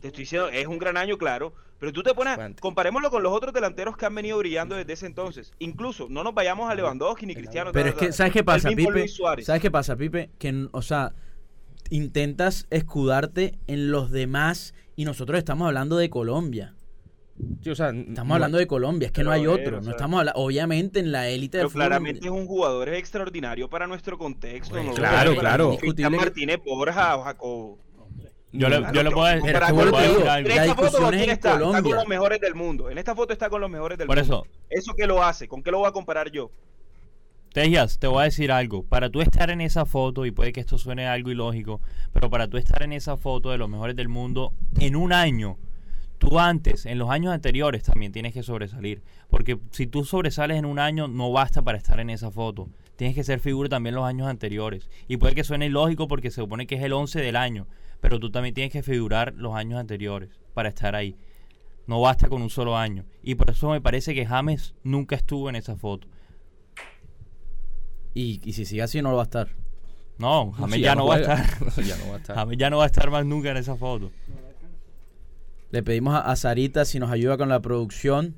Te 0.00 0.08
estoy 0.08 0.22
diciendo, 0.24 0.48
es 0.48 0.66
un 0.66 0.78
gran 0.78 0.96
año, 0.96 1.18
claro. 1.18 1.52
Pero 1.80 1.92
tú 1.92 2.02
te 2.02 2.12
pones, 2.14 2.36
Bastante. 2.36 2.60
comparémoslo 2.60 3.10
con 3.10 3.22
los 3.22 3.32
otros 3.32 3.52
delanteros 3.54 3.96
que 3.96 4.04
han 4.06 4.14
venido 4.14 4.36
brillando 4.38 4.76
desde 4.76 4.92
ese 4.92 5.06
entonces. 5.06 5.52
Incluso, 5.58 6.06
no 6.10 6.22
nos 6.22 6.34
vayamos 6.34 6.70
a 6.70 6.74
Lewandowski 6.74 7.24
ni 7.26 7.34
Cristiano. 7.34 7.72
Pero 7.72 7.88
es 7.88 7.94
que. 7.94 8.12
¿sabes 8.12 8.32
qué 8.34 8.44
pasa, 8.44 8.68
Pipe? 8.68 9.08
¿Sabes 9.42 9.62
qué 9.62 9.70
pasa, 9.70 9.96
Pipe? 9.96 10.30
Que, 10.38 10.68
o 10.72 10.82
sea, 10.82 11.14
intentas 11.88 12.66
escudarte 12.70 13.58
en 13.66 13.90
los 13.90 14.10
demás 14.10 14.74
y 14.96 15.04
nosotros 15.04 15.38
estamos 15.38 15.66
hablando 15.66 15.96
de 15.96 16.10
Colombia. 16.10 16.74
Sí, 17.62 17.70
o 17.70 17.74
sea, 17.74 17.88
Estamos 17.88 18.34
hablando 18.34 18.58
de 18.58 18.66
Colombia, 18.66 19.06
es 19.06 19.12
que 19.12 19.24
no 19.24 19.30
hay 19.30 19.46
otro. 19.46 19.78
o 19.78 19.80
No 19.80 19.82
sea- 19.84 19.92
estamos 19.92 20.20
hablando, 20.20 20.38
obviamente 20.38 21.00
en 21.00 21.10
la 21.10 21.28
élite 21.28 21.56
del 21.56 21.62
Pero 21.64 21.70
fútbol. 21.70 21.86
claramente 21.86 22.26
es 22.26 22.30
un 22.30 22.46
jugador 22.46 22.90
extraordinario 22.90 23.70
para 23.70 23.86
nuestro 23.86 24.18
contexto. 24.18 24.74
Claro, 24.94 25.34
claro. 25.36 25.78
Martínez, 26.10 26.58
Borja 26.62 27.16
o 27.16 27.22
Jacobo. 27.22 27.78
Yo 28.52 28.68
le, 28.68 28.82
yo 28.92 29.02
le 29.02 29.10
puedo 29.12 29.26
decir, 29.26 29.52
Pero 29.52 29.66
que 29.66 29.72
bueno, 29.72 29.98
digo, 30.00 30.30
algo. 30.30 30.48
En 30.50 30.56
la 30.56 30.62
esta 30.62 30.74
foto, 30.74 30.82
discusión 30.82 31.04
¿con 31.04 31.14
es 31.14 31.18
quién 31.18 31.30
en 31.30 31.34
está? 31.34 31.52
Está 31.54 31.82
con 31.82 31.94
los 31.94 32.08
mejores 32.08 32.40
del 32.40 32.54
mundo. 32.54 32.90
En 32.90 32.98
esta 32.98 33.14
foto 33.14 33.32
está 33.32 33.48
con 33.48 33.60
los 33.60 33.70
mejores 33.70 33.96
del 33.96 34.06
Por 34.08 34.16
mundo. 34.16 34.44
eso, 34.44 34.46
¿Eso 34.68 34.94
qué 34.96 35.06
lo 35.06 35.22
hace? 35.22 35.46
¿Con 35.46 35.62
qué 35.62 35.70
lo 35.70 35.78
voy 35.78 35.88
a 35.88 35.92
comparar 35.92 36.30
yo? 36.30 36.50
Tejas, 37.52 37.98
te 37.98 38.06
voy 38.06 38.20
a 38.22 38.24
decir 38.24 38.52
algo. 38.52 38.84
Para 38.84 39.10
tú 39.10 39.20
estar 39.20 39.50
en 39.50 39.60
esa 39.60 39.84
foto, 39.84 40.24
y 40.24 40.30
puede 40.30 40.52
que 40.52 40.60
esto 40.60 40.78
suene 40.78 41.06
algo 41.08 41.30
ilógico, 41.30 41.80
pero 42.12 42.30
para 42.30 42.48
tú 42.48 42.56
estar 42.56 42.82
en 42.82 42.92
esa 42.92 43.16
foto 43.16 43.50
de 43.50 43.58
los 43.58 43.68
mejores 43.68 43.96
del 43.96 44.08
mundo 44.08 44.52
en 44.78 44.94
un 44.94 45.12
año, 45.12 45.58
tú 46.18 46.38
antes, 46.38 46.86
en 46.86 46.98
los 46.98 47.10
años 47.10 47.32
anteriores, 47.32 47.82
también 47.82 48.12
tienes 48.12 48.34
que 48.34 48.42
sobresalir. 48.44 49.02
Porque 49.28 49.58
si 49.72 49.86
tú 49.88 50.04
sobresales 50.04 50.58
en 50.58 50.64
un 50.64 50.78
año, 50.78 51.08
no 51.08 51.32
basta 51.32 51.62
para 51.62 51.78
estar 51.78 51.98
en 51.98 52.10
esa 52.10 52.30
foto. 52.30 52.68
Tienes 52.94 53.16
que 53.16 53.24
ser 53.24 53.40
figura 53.40 53.68
también 53.68 53.94
los 53.96 54.04
años 54.04 54.28
anteriores. 54.28 54.88
Y 55.08 55.16
puede 55.16 55.34
que 55.34 55.42
suene 55.42 55.66
ilógico 55.66 56.06
porque 56.06 56.30
se 56.30 56.42
supone 56.42 56.66
que 56.68 56.76
es 56.76 56.82
el 56.82 56.92
11 56.92 57.20
del 57.20 57.34
año, 57.34 57.66
pero 58.00 58.18
tú 58.18 58.30
también 58.30 58.54
tienes 58.54 58.72
que 58.72 58.82
figurar 58.82 59.34
los 59.34 59.54
años 59.54 59.78
anteriores 59.78 60.30
para 60.54 60.68
estar 60.68 60.94
ahí. 60.94 61.16
No 61.86 62.00
basta 62.00 62.28
con 62.28 62.42
un 62.42 62.50
solo 62.50 62.76
año. 62.76 63.04
Y 63.22 63.34
por 63.34 63.50
eso 63.50 63.70
me 63.70 63.80
parece 63.80 64.14
que 64.14 64.26
James 64.26 64.74
nunca 64.82 65.16
estuvo 65.16 65.48
en 65.48 65.56
esa 65.56 65.76
foto. 65.76 66.08
Y, 68.14 68.40
y 68.44 68.52
si 68.52 68.64
sigue 68.64 68.82
así, 68.82 69.02
no 69.02 69.10
lo 69.10 69.16
va 69.16 69.22
a 69.22 69.24
estar. 69.24 69.48
No, 70.18 70.52
James 70.52 70.74
Sí, 70.74 70.80
ya, 70.80 70.94
no 70.94 71.06
va 71.06 71.16
a 71.16 71.20
estar. 71.20 71.38
ya 71.84 71.96
no 71.96 72.08
va 72.08 72.14
a 72.14 72.18
estar. 72.18 72.36
James 72.36 72.58
ya 72.58 72.70
no 72.70 72.78
va 72.78 72.84
a 72.84 72.86
estar 72.86 73.10
más 73.10 73.24
nunca 73.24 73.50
en 73.50 73.56
esa 73.56 73.76
foto. 73.76 74.10
Le 75.70 75.82
pedimos 75.82 76.14
a, 76.14 76.20
a 76.20 76.36
Sarita 76.36 76.84
si 76.84 76.98
nos 76.98 77.10
ayuda 77.10 77.36
con 77.36 77.48
la 77.48 77.60
producción. 77.60 78.36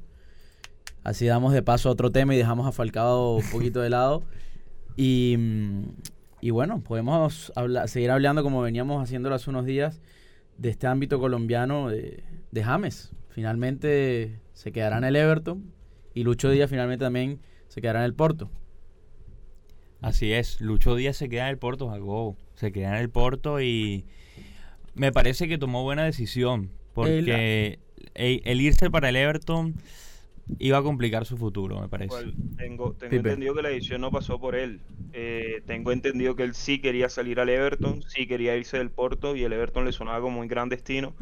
Así 1.04 1.26
damos 1.26 1.52
de 1.52 1.62
paso 1.62 1.88
a 1.88 1.92
otro 1.92 2.12
tema 2.12 2.34
y 2.34 2.38
dejamos 2.38 2.66
a 2.66 2.72
Falcao 2.72 3.36
un 3.36 3.50
poquito 3.50 3.80
de 3.80 3.90
lado. 3.90 4.22
Y, 4.96 5.36
mm, 5.38 5.84
y 6.42 6.50
bueno, 6.50 6.82
podemos 6.82 7.52
hablar, 7.54 7.88
seguir 7.88 8.10
hablando 8.10 8.42
como 8.42 8.60
veníamos 8.62 9.00
haciéndolo 9.00 9.36
hace 9.36 9.48
unos 9.48 9.64
días 9.64 10.00
de 10.58 10.70
este 10.70 10.88
ámbito 10.88 11.20
colombiano 11.20 11.88
de, 11.88 12.24
de 12.50 12.64
James. 12.64 13.12
Finalmente 13.28 14.40
se 14.52 14.72
quedará 14.72 14.98
en 14.98 15.04
el 15.04 15.14
Everton 15.14 15.72
y 16.14 16.24
Lucho 16.24 16.50
Díaz 16.50 16.68
finalmente 16.68 17.04
también 17.04 17.40
se 17.68 17.80
quedará 17.80 18.00
en 18.00 18.06
el 18.06 18.14
Porto. 18.14 18.50
Así 20.00 20.32
es, 20.32 20.60
Lucho 20.60 20.96
Díaz 20.96 21.16
se 21.16 21.28
queda 21.28 21.44
en 21.44 21.50
el 21.50 21.58
Porto, 21.58 21.88
Jacobo. 21.88 22.36
Se 22.56 22.72
queda 22.72 22.88
en 22.88 23.02
el 23.02 23.08
Porto 23.08 23.60
y 23.60 24.04
me 24.94 25.12
parece 25.12 25.46
que 25.46 25.58
tomó 25.58 25.84
buena 25.84 26.02
decisión. 26.02 26.72
Porque 26.92 27.78
el, 28.14 28.42
el 28.44 28.60
irse 28.60 28.90
para 28.90 29.10
el 29.10 29.16
Everton 29.16 29.76
iba 30.58 30.78
a 30.78 30.82
complicar 30.82 31.24
su 31.24 31.36
futuro, 31.36 31.80
me 31.80 31.88
parece. 31.88 32.32
Tengo 32.56 32.94
entendido 33.00 33.54
que 33.54 33.62
la 33.62 33.68
decisión 33.68 34.00
no 34.00 34.10
pasó 34.10 34.40
por 34.40 34.54
él. 34.54 34.80
Eh, 35.12 35.62
tengo 35.66 35.92
entendido 35.92 36.36
que 36.36 36.42
él 36.42 36.54
sí 36.54 36.80
quería 36.80 37.08
salir 37.08 37.40
al 37.40 37.48
Everton, 37.48 38.02
sí 38.02 38.26
quería 38.26 38.56
irse 38.56 38.78
del 38.78 38.90
Porto 38.90 39.36
y 39.36 39.44
el 39.44 39.52
Everton 39.52 39.84
le 39.84 39.92
sonaba 39.92 40.20
como 40.20 40.40
un 40.40 40.48
gran 40.48 40.68
destino. 40.68 41.14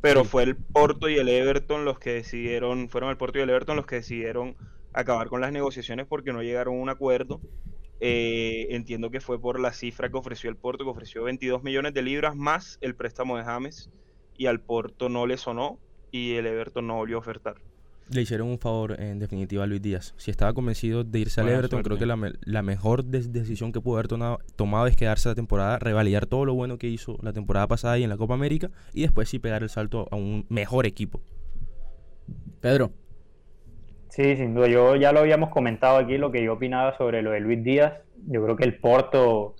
Pero 0.00 0.24
fue 0.24 0.42
el 0.42 0.56
Porto 0.56 1.08
y 1.08 1.16
el 1.16 1.28
Everton 1.28 1.84
los 1.84 1.98
que 1.98 2.12
decidieron, 2.14 2.88
fueron 2.88 3.10
el 3.10 3.16
Porto 3.16 3.38
y 3.38 3.42
el 3.42 3.50
Everton 3.50 3.76
los 3.76 3.86
que 3.86 3.96
decidieron 3.96 4.56
acabar 4.92 5.28
con 5.28 5.40
las 5.40 5.52
negociaciones 5.52 6.06
porque 6.06 6.32
no 6.32 6.42
llegaron 6.42 6.74
a 6.74 6.82
un 6.82 6.88
acuerdo. 6.88 7.40
Eh, 8.00 8.66
entiendo 8.70 9.10
que 9.10 9.20
fue 9.20 9.40
por 9.40 9.60
la 9.60 9.72
cifra 9.72 10.10
que 10.10 10.16
ofreció 10.16 10.50
el 10.50 10.56
Porto, 10.56 10.82
que 10.82 10.90
ofreció 10.90 11.22
22 11.22 11.62
millones 11.62 11.94
de 11.94 12.02
libras 12.02 12.34
más 12.34 12.78
el 12.80 12.96
préstamo 12.96 13.36
de 13.36 13.44
James, 13.44 13.90
y 14.36 14.46
al 14.46 14.60
Porto 14.60 15.08
no 15.08 15.24
le 15.26 15.36
sonó 15.36 15.78
y 16.10 16.34
el 16.34 16.46
Everton 16.46 16.88
no 16.88 16.96
volvió 16.96 17.16
a 17.16 17.20
ofertar. 17.20 17.56
Le 18.10 18.20
hicieron 18.22 18.48
un 18.48 18.58
favor, 18.58 19.00
en 19.00 19.18
definitiva, 19.18 19.64
a 19.64 19.66
Luis 19.66 19.80
Díaz. 19.80 20.14
Si 20.16 20.30
estaba 20.30 20.52
convencido 20.52 21.04
de 21.04 21.18
irse 21.20 21.40
al 21.40 21.48
Everton, 21.48 21.82
creo 21.82 21.98
que 21.98 22.06
la, 22.06 22.62
mejor 22.62 23.04
decisión 23.04 23.72
que 23.72 23.80
pudo 23.80 23.96
haber 23.96 24.08
tomado, 24.08 24.86
es 24.86 24.96
quedarse 24.96 25.28
la 25.28 25.34
temporada, 25.34 25.78
revalidar 25.78 26.26
todo 26.26 26.44
lo 26.44 26.54
bueno 26.54 26.78
que 26.78 26.88
hizo 26.88 27.16
la 27.22 27.32
temporada 27.32 27.66
pasada 27.68 27.98
y 27.98 28.02
en 28.02 28.10
la 28.10 28.16
Copa 28.16 28.34
América, 28.34 28.70
y 28.92 29.02
después 29.02 29.28
sí 29.28 29.38
pegar 29.38 29.62
el 29.62 29.70
salto 29.70 30.08
a 30.10 30.16
un 30.16 30.44
mejor 30.48 30.86
equipo. 30.86 31.22
Pedro. 32.60 32.92
Sí, 34.08 34.36
sin 34.36 34.54
duda. 34.54 34.68
Yo 34.68 34.96
ya 34.96 35.12
lo 35.12 35.20
habíamos 35.20 35.48
comentado 35.48 35.96
aquí, 35.96 36.18
lo 36.18 36.30
que 36.30 36.44
yo 36.44 36.54
opinaba 36.54 36.96
sobre 36.98 37.22
lo 37.22 37.30
de 37.30 37.40
Luis 37.40 37.64
Díaz. 37.64 37.94
Yo 38.26 38.44
creo 38.44 38.56
que 38.56 38.64
el 38.64 38.74
Porto, 38.74 39.54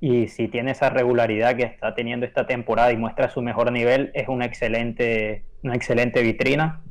y 0.00 0.28
si 0.28 0.48
tiene 0.48 0.72
esa 0.72 0.90
regularidad 0.90 1.56
que 1.56 1.62
está 1.62 1.94
teniendo 1.94 2.26
esta 2.26 2.46
temporada 2.46 2.92
y 2.92 2.98
muestra 2.98 3.30
su 3.30 3.40
mejor 3.40 3.72
nivel, 3.72 4.10
es 4.12 4.28
una 4.28 4.44
excelente, 4.44 5.44
una 5.62 5.74
excelente 5.74 6.20
vitrina 6.22 6.82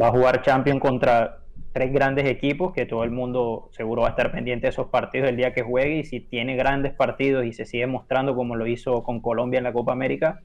va 0.00 0.08
a 0.08 0.10
jugar 0.10 0.42
Champions 0.42 0.80
contra 0.80 1.38
tres 1.72 1.92
grandes 1.92 2.26
equipos 2.26 2.72
que 2.72 2.86
todo 2.86 3.04
el 3.04 3.10
mundo 3.10 3.68
seguro 3.72 4.02
va 4.02 4.08
a 4.08 4.10
estar 4.10 4.32
pendiente 4.32 4.66
de 4.66 4.70
esos 4.70 4.88
partidos 4.88 5.28
el 5.28 5.36
día 5.36 5.52
que 5.52 5.62
juegue 5.62 5.98
y 5.98 6.04
si 6.04 6.20
tiene 6.20 6.56
grandes 6.56 6.94
partidos 6.94 7.44
y 7.44 7.52
se 7.52 7.66
sigue 7.66 7.86
mostrando 7.86 8.34
como 8.34 8.56
lo 8.56 8.66
hizo 8.66 9.02
con 9.02 9.20
Colombia 9.20 9.58
en 9.58 9.64
la 9.64 9.72
Copa 9.72 9.92
América, 9.92 10.40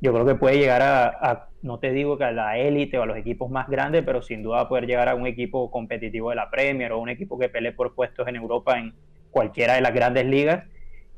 yo 0.00 0.12
creo 0.12 0.26
que 0.26 0.34
puede 0.34 0.58
llegar 0.58 0.82
a, 0.82 1.48
no 1.62 1.78
te 1.78 1.92
digo 1.92 2.18
que 2.18 2.24
a 2.24 2.32
la 2.32 2.58
élite 2.58 2.98
o 2.98 3.02
a 3.02 3.06
los 3.06 3.16
equipos 3.16 3.50
más 3.50 3.68
grandes, 3.68 4.02
pero 4.04 4.20
sin 4.20 4.42
duda 4.42 4.68
poder 4.68 4.86
llegar 4.86 5.08
a 5.08 5.14
un 5.14 5.28
equipo 5.28 5.70
competitivo 5.70 6.30
de 6.30 6.36
la 6.36 6.50
Premier 6.50 6.90
o 6.90 6.98
un 6.98 7.08
equipo 7.08 7.38
que 7.38 7.48
pelee 7.48 7.70
por 7.70 7.94
puestos 7.94 8.26
en 8.26 8.34
Europa 8.34 8.78
en 8.78 8.94
cualquiera 9.30 9.74
de 9.74 9.80
las 9.80 9.94
grandes 9.94 10.26
ligas. 10.26 10.64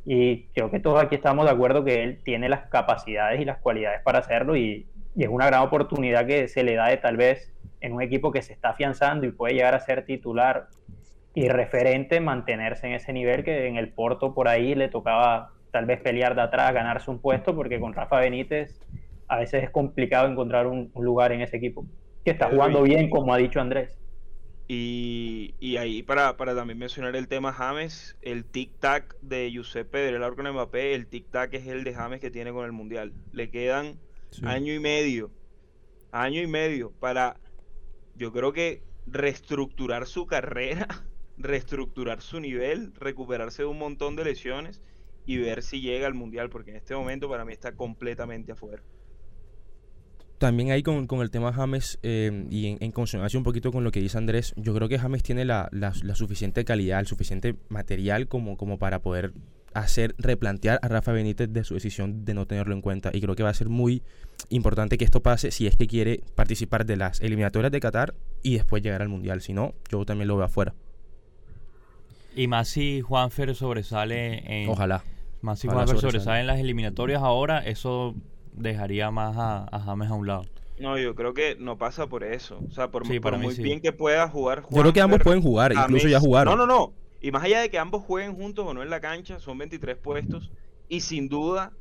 Y 0.05 0.49
creo 0.49 0.71
que 0.71 0.81
todos 0.81 1.03
aquí 1.03 1.15
estamos 1.15 1.47
de 1.47 1.53
acuerdo 1.53 1.83
que 1.83 2.03
él 2.03 2.21
tiene 2.25 2.51
las 2.51 2.69
capacidades 2.69 3.41
y 3.41 3.47
las 3.47 3.57
cualidades 3.57 4.03
para 4.03 4.19
hacerlo 4.19 4.55
y, 4.55 4.87
y 5.17 5.23
es 5.23 5.31
una 5.31 5.47
gran 5.47 5.63
oportunidad 5.63 6.27
que 6.27 6.49
se 6.49 6.63
le 6.63 6.75
da 6.75 6.89
de 6.89 6.99
tal 6.99 7.17
vez 7.17 7.54
en 7.85 7.93
un 7.93 8.01
equipo 8.01 8.33
que 8.33 8.41
se 8.41 8.55
está 8.55 8.71
afianzando 8.71 9.27
y 9.27 9.31
puede 9.31 9.55
llegar 9.55 9.75
a 9.75 9.81
ser 9.81 10.07
titular 10.07 10.69
y 11.35 11.49
referente, 11.49 12.19
mantenerse 12.19 12.87
en 12.87 12.95
ese 12.95 13.13
nivel 13.13 13.45
que 13.45 13.67
en 13.67 13.77
el 13.77 13.93
Porto 13.93 14.33
por 14.33 14.49
ahí 14.49 14.75
le 14.75 14.89
tocaba 14.89 15.53
tal 15.71 15.85
vez 15.85 16.01
pelear 16.01 16.35
de 16.35 16.41
atrás, 16.41 16.73
ganarse 16.73 17.11
un 17.11 17.19
puesto, 17.19 17.55
porque 17.55 17.79
con 17.79 17.93
Rafa 17.93 18.21
Benítez 18.21 18.81
a 19.29 19.39
veces 19.39 19.65
es 19.65 19.71
complicado 19.71 20.29
encontrar 20.29 20.67
un, 20.67 20.93
lugar 20.97 21.33
en 21.33 21.43
ese 21.43 21.59
equipo, 21.59 21.85
que 22.25 22.31
está 22.31 22.49
jugando 22.49 22.83
bien, 22.83 23.11
como 23.11 23.35
ha 23.35 23.37
dicho 23.37 23.61
Andrés. 23.61 23.99
Y, 24.67 25.55
y 25.61 25.77
ahí 25.77 26.03
para, 26.03 26.39
para, 26.39 26.55
también 26.55 26.79
mencionar 26.79 27.15
el 27.17 27.29
tema 27.29 27.53
James, 27.53 28.17
el 28.23 28.51
tic-tac 28.51 29.15
de 29.21 29.51
Giuseppe 29.51 29.99
del 29.99 30.23
con 30.35 30.51
Mbappé, 30.51 30.95
el 30.95 31.11
tic-tac 31.11 31.53
es 31.53 31.67
el 31.67 31.85
de 31.85 31.93
James 31.93 32.21
que 32.21 32.31
tiene 32.31 32.51
con 32.51 32.65
el 32.65 32.73
Mundial. 32.73 33.13
Le 33.33 33.51
quedan 33.51 33.99
año 34.43 34.73
y 34.73 34.79
medio, 34.79 35.31
año 36.13 36.41
y 36.41 36.47
medio 36.47 36.93
para 36.99 37.37
yo 38.17 38.33
creo 38.33 38.53
que 38.53 38.83
reestructurar 39.07 40.07
su 40.07 40.27
carrera, 40.27 40.89
reestructurar 41.39 42.21
su 42.21 42.41
nivel, 42.41 42.93
recuperarse 42.95 43.63
de 43.63 43.69
un 43.69 43.79
montón 43.79 44.17
de 44.17 44.25
lesiones 44.25 44.81
y 45.27 45.39
ver 45.39 45.63
si 45.63 45.81
llega 45.81 46.07
al 46.07 46.15
mundial, 46.15 46.51
porque 46.51 46.71
en 46.71 46.77
este 46.77 46.95
momento 46.95 47.29
para 47.29 47.45
mí 47.45 47.53
está 47.53 47.73
completamente 47.73 48.53
afuera. 48.53 48.83
También 50.39 50.73
ahí 50.73 50.83
con, 50.83 51.09
el 51.23 51.31
tema 51.31 51.53
James 51.53 51.99
eh, 52.03 52.47
y 52.51 52.77
en, 52.79 52.93
consonancia 52.93 53.39
un 53.39 53.45
poquito 53.45 53.73
con 53.73 53.85
lo 53.85 53.93
que 53.93 54.01
dice 54.01 54.19
Andrés, 54.19 54.53
yo 54.57 54.75
creo 54.75 54.89
que 54.89 54.99
James 54.99 55.23
tiene 55.23 55.45
la, 55.45 55.69
la, 55.71 55.93
suficiente 56.15 56.65
calidad, 56.65 57.01
el 57.01 57.07
suficiente 57.07 57.57
material 57.69 58.29
como, 58.29 58.57
como 58.57 58.79
para 58.79 59.01
poder 59.01 59.33
hacer 59.75 60.15
replantear 60.19 60.79
a 60.83 60.89
Rafa 60.89 61.13
Benítez 61.13 61.53
de 61.53 61.65
su 61.65 61.75
decisión 61.75 62.25
de 62.25 62.35
no 62.35 62.47
tenerlo 62.47 62.75
en 62.75 62.81
cuenta. 62.81 63.11
Y 63.13 63.21
creo 63.21 63.35
que 63.35 63.43
va 63.43 63.51
a 63.51 63.55
ser 63.55 63.69
muy 63.69 64.03
importante 64.49 64.97
que 64.97 65.05
esto 65.05 65.23
pase 65.23 65.51
si 65.51 65.67
es 65.67 65.77
que 65.77 65.87
quiere 65.87 66.23
participar 66.35 66.87
de 66.87 66.97
las 66.97 67.21
eliminatorias 67.21 67.73
de 67.73 67.81
Qatar 67.81 68.15
y 68.43 68.55
después 68.55 68.83
llegar 68.83 69.03
al 69.03 69.09
Mundial. 69.09 69.41
Si 69.41 69.53
no, 69.53 69.75
yo 69.91 70.05
también 70.05 70.29
lo 70.29 70.37
veo 70.37 70.47
afuera. 70.47 70.75
Y 72.35 72.47
más 72.47 72.69
si 72.69 73.01
Juanfer 73.01 73.55
sobresale 73.55 74.63
en... 74.63 74.69
Ojalá. 74.69 75.05
Más 75.41 75.59
si 75.59 75.69
Juanfer 75.69 75.99
sobresale. 75.99 76.41
en 76.41 76.47
las 76.47 76.59
eliminatorias 76.59 77.23
ahora, 77.23 77.59
eso 77.59 78.15
dejaría 78.53 79.11
más 79.11 79.37
a, 79.37 79.81
James 79.85 80.11
a 80.11 80.15
un 80.15 80.27
lado. 80.27 80.45
No, 80.79 80.99
yo 80.99 81.15
creo 81.15 81.35
que 81.35 81.57
no 81.57 81.79
pasa 81.79 82.09
por 82.09 82.25
eso. 82.25 82.59
O 82.67 82.73
sea, 82.73 82.91
por, 82.91 83.07
muy 83.07 83.55
bien 83.55 83.81
que 83.81 83.93
pueda 83.93 84.29
jugar 84.29 84.63
Yo 84.71 84.81
creo 84.81 84.93
que 84.93 85.01
ambos 85.01 85.21
pueden 85.21 85.41
jugar, 85.41 85.73
incluso 85.73 86.09
ya 86.09 86.19
jugaron. 86.19 86.57
No, 86.57 86.67
no, 86.67 86.73
no. 86.73 87.04
Y 87.25 87.33
más 87.33 87.43
allá 87.43 87.63
de 87.63 87.71
que 87.71 87.79
ambos 87.79 88.03
jueguen 88.03 88.37
juntos 88.37 88.67
o 88.67 88.75
no 88.75 88.83
en 88.83 88.91
la 88.91 89.01
cancha, 89.01 89.41
son 89.41 89.57
23 89.57 89.97
puestos. 89.97 90.53
Y 90.91 91.01
sin 91.01 91.31
duda, 91.31 91.73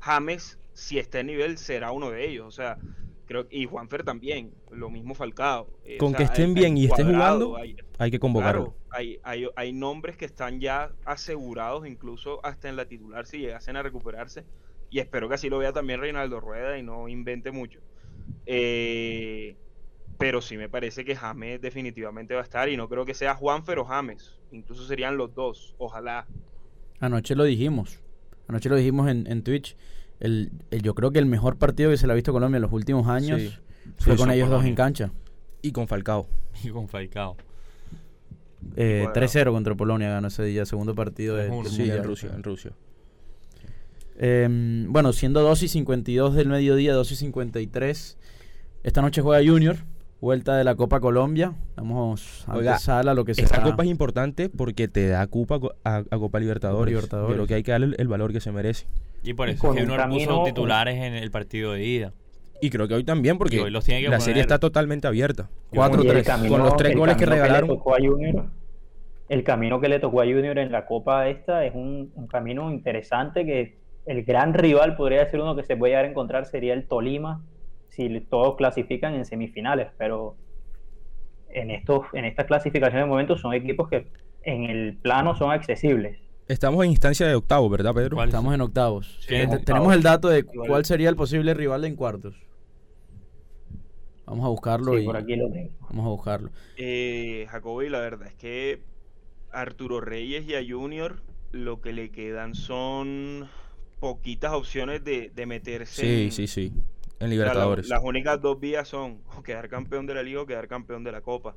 James, 0.00 0.58
si 0.72 0.98
está 0.98 1.20
en 1.20 1.26
nivel, 1.26 1.58
será 1.58 1.92
uno 1.92 2.10
de 2.10 2.26
ellos. 2.26 2.46
O 2.46 2.50
sea, 2.50 2.78
creo 3.26 3.46
y 3.50 3.66
Juanfer 3.66 4.04
también, 4.04 4.54
lo 4.70 4.88
mismo 4.88 5.14
Falcao. 5.14 5.68
Eh, 5.84 5.98
Con 5.98 6.14
que 6.14 6.22
estén 6.22 6.54
bien 6.54 6.78
y 6.78 6.86
estén 6.86 7.12
jugando, 7.12 7.58
hay, 7.98 8.10
que 8.10 8.18
convocarlo. 8.18 8.74
hay, 8.88 9.20
hay, 9.22 9.46
hay 9.54 9.74
nombres 9.74 10.16
que 10.16 10.24
están 10.24 10.60
ya 10.60 10.90
asegurados, 11.04 11.86
incluso 11.86 12.40
hasta 12.42 12.70
en 12.70 12.76
la 12.76 12.86
titular, 12.86 13.26
si 13.26 13.40
llegasen 13.40 13.76
a 13.76 13.82
recuperarse. 13.82 14.44
Y 14.88 15.00
espero 15.00 15.28
que 15.28 15.34
así 15.34 15.50
lo 15.50 15.58
vea 15.58 15.74
también 15.74 16.00
Reinaldo 16.00 16.40
Rueda 16.40 16.78
y 16.78 16.82
no 16.82 17.06
invente 17.06 17.50
mucho. 17.50 17.80
Eh, 18.46 19.56
pero 20.18 20.40
sí 20.40 20.56
me 20.56 20.68
parece 20.68 21.04
que 21.04 21.14
James 21.14 21.60
definitivamente 21.60 22.34
va 22.34 22.40
a 22.40 22.44
estar 22.44 22.68
y 22.68 22.76
no 22.76 22.88
creo 22.88 23.04
que 23.04 23.14
sea 23.14 23.34
Juanfer 23.34 23.78
o 23.78 23.84
James, 23.84 24.38
incluso 24.52 24.86
serían 24.86 25.16
los 25.16 25.34
dos, 25.34 25.74
ojalá. 25.78 26.26
Anoche 27.00 27.34
lo 27.34 27.44
dijimos, 27.44 28.00
anoche 28.48 28.68
lo 28.68 28.76
dijimos 28.76 29.08
en, 29.10 29.26
en 29.30 29.42
Twitch, 29.42 29.76
el, 30.20 30.50
yo 30.70 30.94
creo 30.94 31.10
que 31.10 31.18
el 31.18 31.26
mejor 31.26 31.58
partido 31.58 31.90
que 31.90 31.96
se 31.96 32.06
le 32.06 32.12
ha 32.12 32.16
visto 32.16 32.32
Colombia 32.32 32.56
en 32.56 32.62
los 32.62 32.72
últimos 32.72 33.06
años 33.08 33.60
fue 33.98 34.16
con 34.16 34.30
ellos 34.30 34.48
dos 34.48 34.64
en 34.64 34.74
cancha. 34.74 35.10
Y 35.62 35.72
con 35.72 35.88
Falcao. 35.88 36.26
Y 36.64 36.70
con 36.70 36.88
Falcao. 36.88 37.36
Eh, 38.76 39.06
3-0 39.12 39.52
contra 39.52 39.74
Polonia 39.74 40.08
ganó 40.08 40.28
ese 40.28 40.44
día, 40.44 40.64
segundo 40.64 40.94
partido 40.94 41.36
de, 41.36 41.50
sí, 41.68 41.90
en 41.90 42.02
Rusia. 42.02 42.32
En 42.34 42.42
Rusia. 42.42 42.72
Em, 44.18 44.90
bueno, 44.90 45.12
siendo 45.12 45.42
2 45.42 45.62
y 45.64 45.68
52 45.68 46.34
del 46.34 46.48
mediodía, 46.48 46.94
2 46.94 47.12
y 47.12 47.16
53, 47.16 48.18
esta 48.82 49.02
noche 49.02 49.20
juega 49.20 49.46
Junior 49.46 49.76
vuelta 50.20 50.56
de 50.56 50.64
la 50.64 50.74
Copa 50.74 51.00
Colombia. 51.00 51.54
Vamos 51.76 52.44
a 52.48 52.56
Oiga, 52.56 52.76
a 52.76 53.14
lo 53.14 53.24
que 53.24 53.34
sea. 53.34 53.44
Esta 53.44 53.62
copa 53.62 53.84
es 53.84 53.90
importante 53.90 54.48
porque 54.48 54.88
te 54.88 55.08
da 55.08 55.26
Copa 55.26 55.58
a, 55.84 56.02
Copa 56.18 56.40
Libertadores. 56.40 56.92
Libertadores. 56.92 57.34
Pero 57.34 57.46
que 57.46 57.54
hay 57.54 57.62
que 57.62 57.72
darle 57.72 57.96
el, 57.98 58.08
valor 58.08 58.32
que 58.32 58.40
se 58.40 58.52
merece. 58.52 58.86
Y 59.22 59.34
por 59.34 59.48
eso 59.48 59.72
es 59.72 59.78
que 59.78 59.84
uno 59.84 60.08
puso 60.08 60.44
titulares 60.44 60.96
en 60.96 61.14
el 61.14 61.30
partido 61.30 61.72
de 61.72 61.84
ida. 61.84 62.12
Y 62.60 62.70
creo 62.70 62.88
que 62.88 62.94
hoy 62.94 63.04
también, 63.04 63.36
porque 63.36 63.70
la 63.70 63.80
serie 64.20 64.40
está 64.40 64.58
totalmente 64.58 65.06
abierta. 65.06 65.48
4-3. 65.72 66.48
Con 66.48 66.62
los 66.62 66.76
tres 66.76 66.96
goles 66.96 67.16
que 67.16 67.26
regalaron. 67.26 67.70
el 69.28 69.44
camino 69.44 69.80
que 69.80 69.88
le 69.88 69.98
tocó 69.98 70.22
a 70.22 70.24
Junior 70.24 70.58
en 70.58 70.72
la 70.72 70.86
Copa 70.86 71.28
esta 71.28 71.64
es 71.64 71.74
un, 71.74 72.12
un 72.14 72.26
camino 72.28 72.70
interesante 72.70 73.44
que 73.44 73.76
el 74.06 74.22
gran 74.22 74.54
rival, 74.54 74.96
podría 74.96 75.28
ser 75.28 75.40
uno 75.40 75.56
que 75.56 75.64
se 75.64 75.76
puede 75.76 75.90
llegar 75.90 76.04
a 76.04 76.08
encontrar, 76.08 76.46
sería 76.46 76.72
el 76.74 76.86
Tolima 76.86 77.42
si 77.96 78.20
todos 78.20 78.56
clasifican 78.56 79.14
en 79.14 79.24
semifinales, 79.24 79.88
pero 79.96 80.36
en, 81.48 81.70
estos, 81.70 82.02
en 82.12 82.26
estas 82.26 82.46
clasificaciones 82.46 83.04
de 83.04 83.08
momento 83.08 83.38
son 83.38 83.54
equipos 83.54 83.88
que 83.88 84.06
en 84.42 84.64
el 84.64 84.96
plano 84.98 85.34
son 85.34 85.50
accesibles. 85.50 86.18
Estamos 86.46 86.84
en 86.84 86.90
instancia 86.90 87.26
de 87.26 87.34
octavos, 87.34 87.70
¿verdad, 87.70 87.92
Pedro? 87.94 88.22
Estamos 88.22 88.54
en 88.54 88.60
octavos. 88.60 89.18
Tenemos 89.26 89.92
el 89.94 90.02
dato 90.02 90.28
de 90.28 90.44
cuál 90.44 90.84
sería 90.84 91.08
el 91.08 91.16
posible 91.16 91.54
rival 91.54 91.84
en 91.84 91.96
cuartos. 91.96 92.36
Vamos 94.26 94.44
a 94.44 94.48
buscarlo. 94.48 94.98
y... 94.98 95.04
por 95.04 95.16
aquí 95.16 95.34
lo 95.36 95.50
tengo. 95.50 95.70
Vamos 95.88 96.06
a 96.06 96.08
buscarlo. 96.08 96.50
Eh, 96.76 97.46
Jacoby, 97.48 97.88
la 97.88 98.00
verdad 98.00 98.28
es 98.28 98.34
que 98.34 98.82
Arturo 99.50 100.00
Reyes 100.00 100.46
y 100.46 100.54
a 100.54 100.60
Junior 100.68 101.22
lo 101.52 101.80
que 101.80 101.92
le 101.92 102.10
quedan 102.10 102.54
son 102.54 103.48
poquitas 103.98 104.52
opciones 104.52 105.02
de, 105.02 105.30
de 105.34 105.46
meterse. 105.46 106.02
Sí, 106.02 106.30
sí, 106.30 106.46
sí 106.46 106.72
en 107.20 107.30
Libertadores. 107.30 107.88
las 107.88 108.02
únicas 108.02 108.40
dos 108.40 108.60
vías 108.60 108.88
son 108.88 109.20
quedar 109.44 109.68
campeón 109.68 110.06
de 110.06 110.14
la 110.14 110.22
liga 110.22 110.42
o 110.42 110.46
quedar 110.46 110.68
campeón 110.68 111.04
de 111.04 111.12
la 111.12 111.20
copa. 111.20 111.56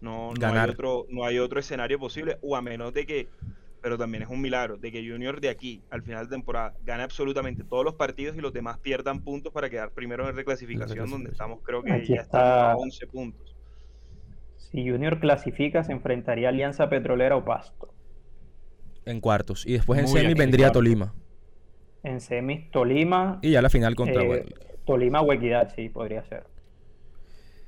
No, 0.00 0.32
no 0.34 0.46
hay 0.46 0.70
otro, 0.70 1.06
no 1.08 1.24
hay 1.24 1.38
otro 1.38 1.58
escenario 1.60 1.98
posible, 1.98 2.38
o 2.42 2.54
a 2.54 2.62
menos 2.62 2.92
de 2.92 3.06
que, 3.06 3.28
pero 3.80 3.96
también 3.96 4.24
es 4.24 4.28
un 4.28 4.40
milagro, 4.40 4.76
de 4.76 4.92
que 4.92 5.08
Junior 5.08 5.40
de 5.40 5.48
aquí, 5.48 5.82
al 5.90 6.02
final 6.02 6.28
de 6.28 6.36
temporada, 6.36 6.74
gane 6.84 7.02
absolutamente 7.02 7.64
todos 7.64 7.84
los 7.84 7.94
partidos 7.94 8.36
y 8.36 8.40
los 8.40 8.52
demás 8.52 8.78
pierdan 8.78 9.22
puntos 9.22 9.52
para 9.52 9.70
quedar 9.70 9.92
primero 9.92 10.28
en 10.28 10.36
reclasificación, 10.36 11.08
donde 11.08 11.30
estamos, 11.30 11.60
creo 11.62 11.82
que 11.82 12.04
ya 12.06 12.16
está. 12.16 12.72
a 12.72 12.76
11 12.76 13.06
puntos. 13.06 13.56
Si 14.56 14.88
Junior 14.88 15.18
clasifica, 15.20 15.82
se 15.84 15.92
enfrentaría 15.92 16.48
a 16.48 16.50
Alianza 16.50 16.90
Petrolera 16.90 17.36
o 17.36 17.44
Pasto. 17.44 17.94
En 19.06 19.20
cuartos. 19.20 19.64
Y 19.64 19.74
después 19.74 20.00
en 20.00 20.08
semis 20.08 20.34
vendría 20.34 20.72
Tolima. 20.72 21.14
En 22.02 22.20
semis 22.20 22.70
Tolima. 22.70 23.38
Y 23.40 23.52
ya 23.52 23.62
la 23.62 23.70
final 23.70 23.94
contra 23.94 24.22
eh, 24.22 24.44
Tolima 24.86 25.20
o 25.20 25.32
Equidad, 25.32 25.72
sí, 25.74 25.88
podría 25.88 26.22
ser. 26.24 26.44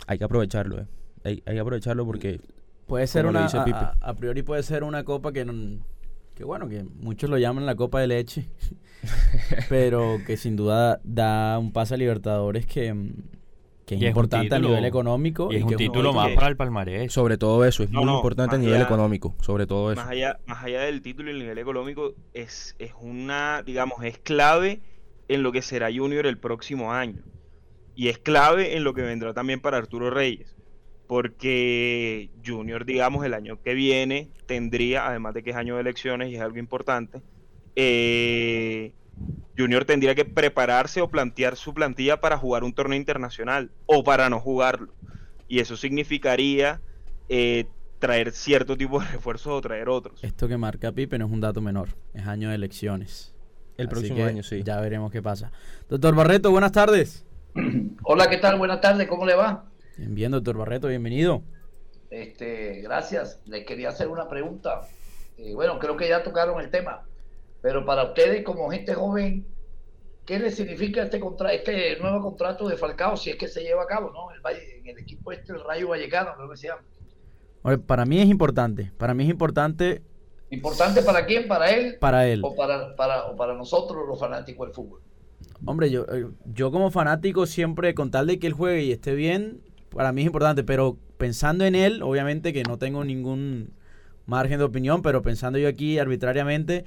Hay 0.06 0.16
que 0.18 0.24
aprovecharlo, 0.24 0.80
¿eh? 0.80 0.86
Hay, 1.24 1.36
que 1.42 1.58
aprovecharlo 1.58 2.06
porque 2.06 2.40
Puede 2.86 3.06
ser 3.06 3.26
una, 3.26 3.46
a, 4.00 4.14
priori 4.14 4.42
puede 4.42 4.62
ser 4.62 4.82
una 4.82 5.04
copa 5.04 5.30
que, 5.32 5.44
no- 5.44 5.84
que 6.34 6.44
bueno, 6.44 6.68
que 6.70 6.84
muchos 6.84 7.28
lo 7.28 7.36
llaman 7.36 7.66
la 7.66 7.74
copa 7.74 8.00
de 8.00 8.06
leche, 8.06 8.48
pero 9.68 10.18
que 10.26 10.36
sin 10.38 10.56
duda 10.56 11.00
da 11.04 11.58
un 11.58 11.72
pase 11.72 11.94
a 11.94 11.96
Libertadores 11.98 12.64
que, 12.64 12.94
mm, 12.94 13.12
que 13.84 13.94
es 13.96 14.02
importante 14.02 14.54
a 14.54 14.58
nivel 14.58 14.84
económico. 14.86 15.52
Y 15.52 15.56
es 15.56 15.62
un 15.64 15.68
que 15.70 15.76
título 15.76 16.12
más 16.14 16.28
que- 16.28 16.34
para 16.34 16.48
el 16.48 16.56
palmarés. 16.56 17.12
Sobre 17.12 17.36
todo 17.36 17.64
eso, 17.64 17.82
es 17.82 17.90
No, 17.90 18.00
muy 18.00 18.06
no, 18.06 18.16
importante 18.16 18.56
a 18.56 18.58
nivel 18.58 18.76
allá- 18.76 18.84
económico, 18.84 19.34
sobre 19.40 19.66
todo 19.66 19.92
eso. 19.92 20.00
Más 20.00 20.10
allá, 20.10 20.38
más 20.46 20.62
allá 20.64 20.80
del 20.82 21.02
título 21.02 21.30
y 21.30 21.34
el 21.34 21.40
nivel 21.40 21.58
económico, 21.58 22.14
es, 22.32 22.74
es 22.78 22.92
una, 23.00 23.62
digamos, 23.66 24.02
es 24.04 24.18
clave 24.18 24.80
en 25.28 25.42
lo 25.42 25.52
que 25.52 25.62
será 25.62 25.88
Junior 25.94 26.26
el 26.26 26.38
próximo 26.38 26.92
año. 26.92 27.22
Y 27.94 28.08
es 28.08 28.18
clave 28.18 28.76
en 28.76 28.84
lo 28.84 28.94
que 28.94 29.02
vendrá 29.02 29.34
también 29.34 29.60
para 29.60 29.76
Arturo 29.76 30.10
Reyes. 30.10 30.56
Porque 31.06 32.30
Junior, 32.44 32.84
digamos, 32.84 33.24
el 33.24 33.34
año 33.34 33.62
que 33.62 33.74
viene 33.74 34.30
tendría, 34.46 35.06
además 35.06 35.34
de 35.34 35.42
que 35.42 35.50
es 35.50 35.56
año 35.56 35.74
de 35.74 35.80
elecciones 35.80 36.30
y 36.30 36.36
es 36.36 36.40
algo 36.40 36.58
importante, 36.58 37.22
eh, 37.76 38.92
Junior 39.56 39.84
tendría 39.84 40.14
que 40.14 40.24
prepararse 40.24 41.00
o 41.00 41.08
plantear 41.08 41.56
su 41.56 41.74
plantilla 41.74 42.20
para 42.20 42.36
jugar 42.36 42.62
un 42.62 42.72
torneo 42.72 42.96
internacional 42.96 43.70
o 43.86 44.04
para 44.04 44.30
no 44.30 44.38
jugarlo. 44.38 44.92
Y 45.48 45.60
eso 45.60 45.76
significaría 45.76 46.80
eh, 47.28 47.66
traer 47.98 48.32
cierto 48.32 48.76
tipo 48.76 49.00
de 49.00 49.06
refuerzos 49.12 49.52
o 49.52 49.60
traer 49.60 49.88
otros. 49.88 50.22
Esto 50.22 50.46
que 50.46 50.56
marca 50.56 50.92
Pipe 50.92 51.18
no 51.18 51.26
es 51.26 51.32
un 51.32 51.40
dato 51.40 51.60
menor, 51.60 51.88
es 52.14 52.26
año 52.26 52.50
de 52.50 52.54
elecciones. 52.54 53.34
El 53.78 53.86
Así 53.86 53.90
próximo 53.94 54.16
que 54.16 54.22
año, 54.24 54.42
sí. 54.42 54.62
Ya 54.64 54.80
veremos 54.80 55.12
qué 55.12 55.22
pasa. 55.22 55.52
Doctor 55.88 56.14
Barreto, 56.16 56.50
buenas 56.50 56.72
tardes. 56.72 57.24
Hola, 58.02 58.28
¿qué 58.28 58.36
tal? 58.38 58.58
Buenas 58.58 58.80
tardes, 58.80 59.06
¿cómo 59.06 59.24
le 59.24 59.34
va? 59.36 59.66
Bien, 59.96 60.14
bien, 60.16 60.32
doctor 60.32 60.58
Barreto, 60.58 60.88
bienvenido. 60.88 61.42
Este, 62.10 62.80
gracias. 62.82 63.40
Les 63.46 63.64
quería 63.64 63.90
hacer 63.90 64.08
una 64.08 64.28
pregunta. 64.28 64.80
Eh, 65.36 65.54
bueno, 65.54 65.78
creo 65.78 65.96
que 65.96 66.08
ya 66.08 66.24
tocaron 66.24 66.60
el 66.60 66.70
tema, 66.70 67.04
pero 67.62 67.84
para 67.86 68.02
ustedes 68.02 68.42
como 68.42 68.68
gente 68.68 68.94
joven, 68.94 69.46
¿qué 70.26 70.40
les 70.40 70.56
significa 70.56 71.04
este 71.04 71.20
contra 71.20 71.52
este 71.52 72.00
nuevo 72.00 72.20
contrato 72.20 72.68
de 72.68 72.76
Falcao 72.76 73.16
si 73.16 73.30
es 73.30 73.36
que 73.36 73.46
se 73.46 73.62
lleva 73.62 73.84
a 73.84 73.86
cabo, 73.86 74.10
no? 74.10 74.32
El 74.34 74.40
Valle- 74.42 74.80
en 74.80 74.88
el 74.88 74.98
equipo 74.98 75.30
este, 75.30 75.52
el 75.52 75.62
Rayo 75.62 75.86
Vallecano, 75.88 76.32
creo 76.36 76.50
que 76.50 76.56
se 76.56 76.66
llama. 76.66 76.82
Oye, 77.62 77.78
Para 77.78 78.04
mí 78.04 78.20
es 78.20 78.28
importante, 78.28 78.90
para 78.98 79.14
mí 79.14 79.22
es 79.22 79.30
importante 79.30 80.02
¿Importante 80.50 81.02
para 81.02 81.26
quién? 81.26 81.46
¿Para 81.46 81.70
él? 81.70 81.96
para 82.00 82.26
él. 82.26 82.40
¿O 82.42 82.54
para, 82.54 82.96
para, 82.96 83.26
o 83.26 83.36
para 83.36 83.54
nosotros 83.54 84.06
los 84.08 84.18
fanáticos 84.18 84.66
del 84.66 84.74
fútbol? 84.74 85.00
Hombre, 85.64 85.90
yo, 85.90 86.06
eh, 86.12 86.26
yo 86.54 86.70
como 86.70 86.90
fanático 86.90 87.46
siempre, 87.46 87.94
con 87.94 88.10
tal 88.10 88.26
de 88.26 88.38
que 88.38 88.46
él 88.46 88.52
juegue 88.52 88.82
y 88.84 88.92
esté 88.92 89.14
bien, 89.14 89.60
para 89.90 90.12
mí 90.12 90.22
es 90.22 90.26
importante, 90.26 90.64
pero 90.64 90.96
pensando 91.16 91.64
en 91.64 91.74
él, 91.74 92.02
obviamente 92.02 92.52
que 92.52 92.62
no 92.62 92.78
tengo 92.78 93.04
ningún 93.04 93.72
margen 94.26 94.58
de 94.58 94.64
opinión, 94.64 95.02
pero 95.02 95.22
pensando 95.22 95.58
yo 95.58 95.68
aquí 95.68 95.98
arbitrariamente, 95.98 96.84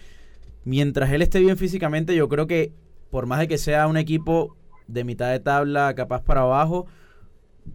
mientras 0.64 1.12
él 1.12 1.22
esté 1.22 1.40
bien 1.40 1.58
físicamente, 1.58 2.16
yo 2.16 2.30
creo 2.30 2.48
que 2.48 2.72
por 3.10 3.26
más 3.26 3.40
de 3.40 3.48
que 3.48 3.58
sea 3.58 3.88
un 3.88 3.98
equipo 3.98 4.56
de 4.88 5.04
mitad 5.04 5.30
de 5.30 5.40
tabla, 5.40 5.94
capaz 5.96 6.24
para 6.24 6.42
abajo, 6.42 6.88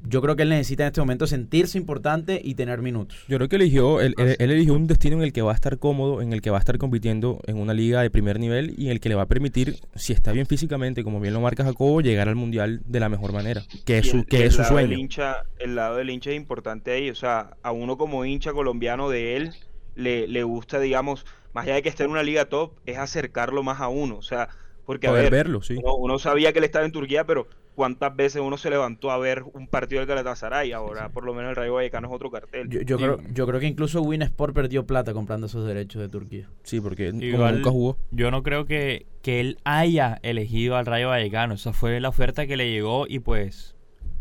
yo 0.09 0.20
creo 0.22 0.37
que 0.37 0.42
él 0.42 0.49
necesita 0.51 0.85
en 0.85 0.88
este 0.88 1.01
momento 1.01 1.27
sentirse 1.27 1.79
importante 1.79 2.40
y 2.42 2.55
tener 2.55 2.83
minutos. 2.83 3.18
Yo 3.29 3.37
creo 3.38 3.49
que 3.49 3.57
eligió, 3.57 4.01
él, 4.01 4.14
él- 4.18 4.37
él 4.38 4.51
eligió 4.51 4.75
un 4.75 4.87
destino 4.87 5.16
en 5.16 5.22
el 5.22 5.33
que 5.33 5.42
va 5.42 5.53
a 5.53 5.55
estar 5.55 5.79
cómodo, 5.79 6.22
en 6.22 6.33
el 6.33 6.40
que 6.42 6.51
va 6.51 6.57
a 6.59 6.61
estar 6.61 6.79
compitiendo 6.79 7.40
en 7.46 7.59
una 7.59 7.75
liga 7.75 8.03
de 8.03 8.11
primer 8.11 8.38
nivel 8.40 8.75
y 8.77 8.87
en 8.87 8.92
el 8.92 9.01
que 9.01 9.09
le 9.09 9.14
va 9.14 9.22
a 9.22 9.27
permitir, 9.29 9.79
si 9.94 10.12
está 10.12 10.33
bien 10.33 10.46
físicamente, 10.46 11.03
como 11.05 11.20
bien 11.20 11.35
lo 11.35 11.40
marca 11.40 11.64
Jacobo, 11.64 12.01
llegar 12.01 12.29
al 12.29 12.37
mundial 12.37 12.83
de 12.87 13.01
la 13.01 13.09
mejor 13.09 13.33
manera, 13.33 13.66
que 13.85 13.99
es 13.99 14.07
su, 14.09 14.18
el- 14.18 14.27
que 14.27 14.38
y 14.38 14.42
es 14.44 14.44
el 14.44 14.53
su 14.53 14.62
del 14.62 14.64
sueño. 14.64 14.92
hincha, 14.92 15.42
el 15.59 15.75
lado 15.77 15.96
del 15.96 16.11
hincha 16.11 16.31
es 16.31 16.37
importante 16.37 16.90
ahí. 16.92 17.11
O 17.11 17.14
sea, 17.14 17.57
a 17.62 17.72
uno 17.72 17.96
como 17.96 18.25
hincha 18.25 18.53
colombiano 18.53 19.09
de 19.11 19.37
él, 19.37 19.55
le, 19.94 20.27
le 20.29 20.42
gusta, 20.42 20.79
digamos, 20.81 21.25
más 21.53 21.64
allá 21.64 21.75
de 21.77 21.83
que 21.83 21.88
esté 21.88 22.05
en 22.05 22.11
una 22.11 22.22
liga 22.22 22.49
top, 22.49 22.79
es 22.87 22.99
acercarlo 22.99 23.62
más 23.62 23.81
a 23.81 23.88
uno. 23.88 24.16
O 24.18 24.22
sea, 24.22 24.49
porque 24.85 25.07
a 25.09 25.11
Poder 25.11 25.12
ver, 25.12 25.31
verlo, 25.31 25.62
sí. 25.62 25.75
uno, 25.75 25.94
uno 25.96 26.18
sabía 26.18 26.53
que 26.53 26.59
él 26.59 26.64
estaba 26.64 26.85
en 26.85 26.92
Turquía, 26.92 27.25
pero 27.27 27.49
¿cuántas 27.77 28.17
veces 28.17 28.43
uno 28.43 28.57
se 28.57 28.71
levantó 28.71 29.12
a 29.12 29.19
ver 29.19 29.45
un 29.53 29.69
partido 29.69 30.01
del 30.01 30.09
Galatasaray? 30.09 30.73
Ahora, 30.73 31.11
por 31.11 31.25
lo 31.25 31.35
menos, 31.35 31.51
el 31.51 31.57
Rayo 31.57 31.75
Vallecano 31.75 32.09
es 32.09 32.15
otro 32.15 32.31
cartel. 32.31 32.69
Yo, 32.69 32.81
yo, 32.81 32.97
creo, 32.97 33.21
yo 33.33 33.47
creo 33.47 33.61
que 33.61 33.67
incluso 33.67 34.03
Win 34.03 34.23
Sport 34.23 34.55
perdió 34.55 34.87
plata 34.87 35.12
comprando 35.12 35.47
esos 35.47 35.65
derechos 35.65 36.03
de 36.03 36.09
Turquía. 36.09 36.51
Sí, 36.65 36.81
porque 36.81 37.12
Igual, 37.15 37.57
nunca 37.57 37.71
jugó. 37.71 37.99
yo 38.11 38.33
no 38.33 38.43
creo 38.43 38.65
que, 38.65 39.07
que 39.23 39.39
él 39.39 39.59
haya 39.65 40.19
elegido 40.23 40.77
al 40.77 40.87
Rayo 40.87 41.11
Vallecano. 41.11 41.55
Esa 41.55 41.73
fue 41.73 42.01
la 42.01 42.09
oferta 42.09 42.47
que 42.47 42.57
le 42.57 42.71
llegó 42.71 43.07
y 43.07 43.21
pues 43.21 43.76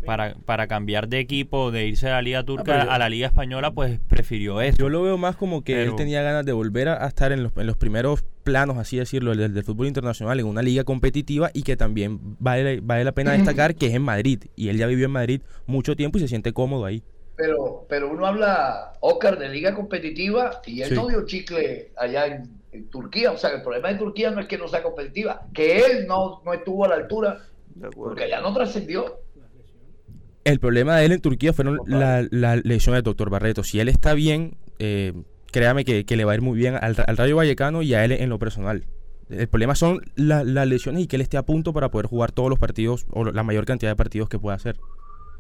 para, 0.06 0.36
para 0.46 0.68
cambiar 0.68 1.08
de 1.08 1.20
equipo, 1.20 1.72
de 1.72 1.88
irse 1.88 2.06
de 2.06 2.12
la 2.14 2.22
Liga 2.22 2.44
Turca 2.44 2.86
yo- 2.86 2.92
a 2.92 2.98
la 3.00 3.10
Liga 3.10 3.28
Española, 3.28 3.72
pues 3.72 4.00
prefirió 4.08 4.62
eso. 4.62 4.78
Yo 4.78 4.90
lo 4.90 5.02
veo 5.02 5.18
más 5.18 5.36
como 5.36 5.64
que 5.64 5.84
él 5.84 5.96
tenía 5.96 6.22
ganas 6.22 6.46
de 6.46 6.52
volver 6.54 6.90
a, 6.90 7.04
a 7.04 7.08
estar 7.08 7.32
en 7.32 7.44
los, 7.44 7.56
en 7.58 7.68
los 7.68 7.78
primeros 7.78 8.24
planos, 8.44 8.78
así 8.78 8.98
decirlo, 8.98 9.36
del, 9.36 9.54
del 9.54 9.64
fútbol 9.64 9.88
internacional, 9.88 10.40
en 10.40 10.46
una 10.46 10.62
liga 10.62 10.84
competitiva 10.84 11.50
y 11.54 11.64
que 11.64 11.76
también 11.76 12.20
vale, 12.40 12.80
vale 12.82 13.04
la 13.04 13.12
pena 13.12 13.32
destacar 13.34 13.76
que 13.76 13.88
es 13.88 13.94
en 13.96 14.04
Madrid. 14.04 14.44
Y 14.56 14.70
él 14.70 14.78
ya 14.78 14.88
vivió 14.88 15.06
en 15.06 15.12
Madrid 15.12 15.42
mucho 15.66 15.96
tiempo 15.96 16.18
y 16.18 16.22
se 16.22 16.28
siente 16.28 16.54
cómodo 16.54 16.86
ahí. 16.86 17.02
Pero, 17.38 17.86
pero 17.90 18.10
uno 18.12 18.26
habla, 18.26 18.94
Oscar, 19.02 19.38
de 19.38 19.50
liga 19.50 19.74
competitiva 19.76 20.62
y 20.66 20.82
él 20.84 20.90
Sí. 20.90 20.96
no 20.96 21.08
dio 21.08 21.26
chicle 21.26 21.92
allá 21.98 22.28
en, 22.28 22.50
en 22.72 22.88
Turquía. 22.90 23.32
O 23.34 23.38
sea, 23.38 23.50
que 23.50 23.58
el 23.58 23.62
problema 23.62 23.90
de 23.90 23.96
Turquía 23.96 24.32
no 24.32 24.40
es 24.40 24.48
que 24.48 24.58
no 24.58 24.68
sea 24.70 24.82
competitiva, 24.82 25.42
que 25.54 25.80
él 25.80 26.08
no, 26.08 26.42
no 26.46 26.54
estuvo 26.54 26.86
a 26.86 26.88
la 26.88 26.96
altura 26.96 27.40
porque 27.94 28.24
allá 28.24 28.40
no 28.40 28.54
trascendió. 28.54 29.20
El 30.46 30.60
problema 30.60 30.96
de 30.98 31.06
él 31.06 31.12
en 31.12 31.22
Turquía 31.22 31.54
fueron 31.54 31.80
la, 31.88 32.26
la 32.30 32.56
lesión 32.56 32.94
del 32.94 33.04
doctor 33.04 33.30
Barreto. 33.32 33.64
Si 33.64 33.80
él 33.80 33.90
está 33.90 34.14
bien, 34.14 34.56
eh, 34.78 35.12
créame 35.52 35.84
que, 35.86 36.06
que 36.06 36.16
le 36.16 36.24
va 36.24 36.34
a 36.34 36.36
ir 36.36 36.42
muy 36.42 36.56
bien 36.58 36.76
al, 36.76 36.96
al 37.08 37.18
Rayo 37.18 37.36
Vallecano 37.36 37.82
y 37.82 37.96
a 37.96 38.06
él 38.06 38.12
en 38.12 38.30
lo 38.30 38.38
personal. 38.38 38.86
El 39.28 39.48
problema 39.48 39.74
son 39.74 40.02
la- 40.16 40.44
las 40.44 40.68
lesiones 40.68 41.02
y 41.02 41.08
que 41.08 41.16
él 41.16 41.24
esté 41.24 41.38
a 41.38 41.42
punto 41.44 41.74
para 41.74 41.90
poder 41.90 42.06
jugar 42.06 42.32
todos 42.32 42.50
los 42.52 42.60
partidos 42.60 43.08
o 43.10 43.26
la 43.26 43.42
mayor 43.42 43.66
cantidad 43.66 43.90
de 43.92 43.96
partidos 43.96 44.30
que 44.30 44.38
pueda 44.38 44.56
hacer. 44.56 44.78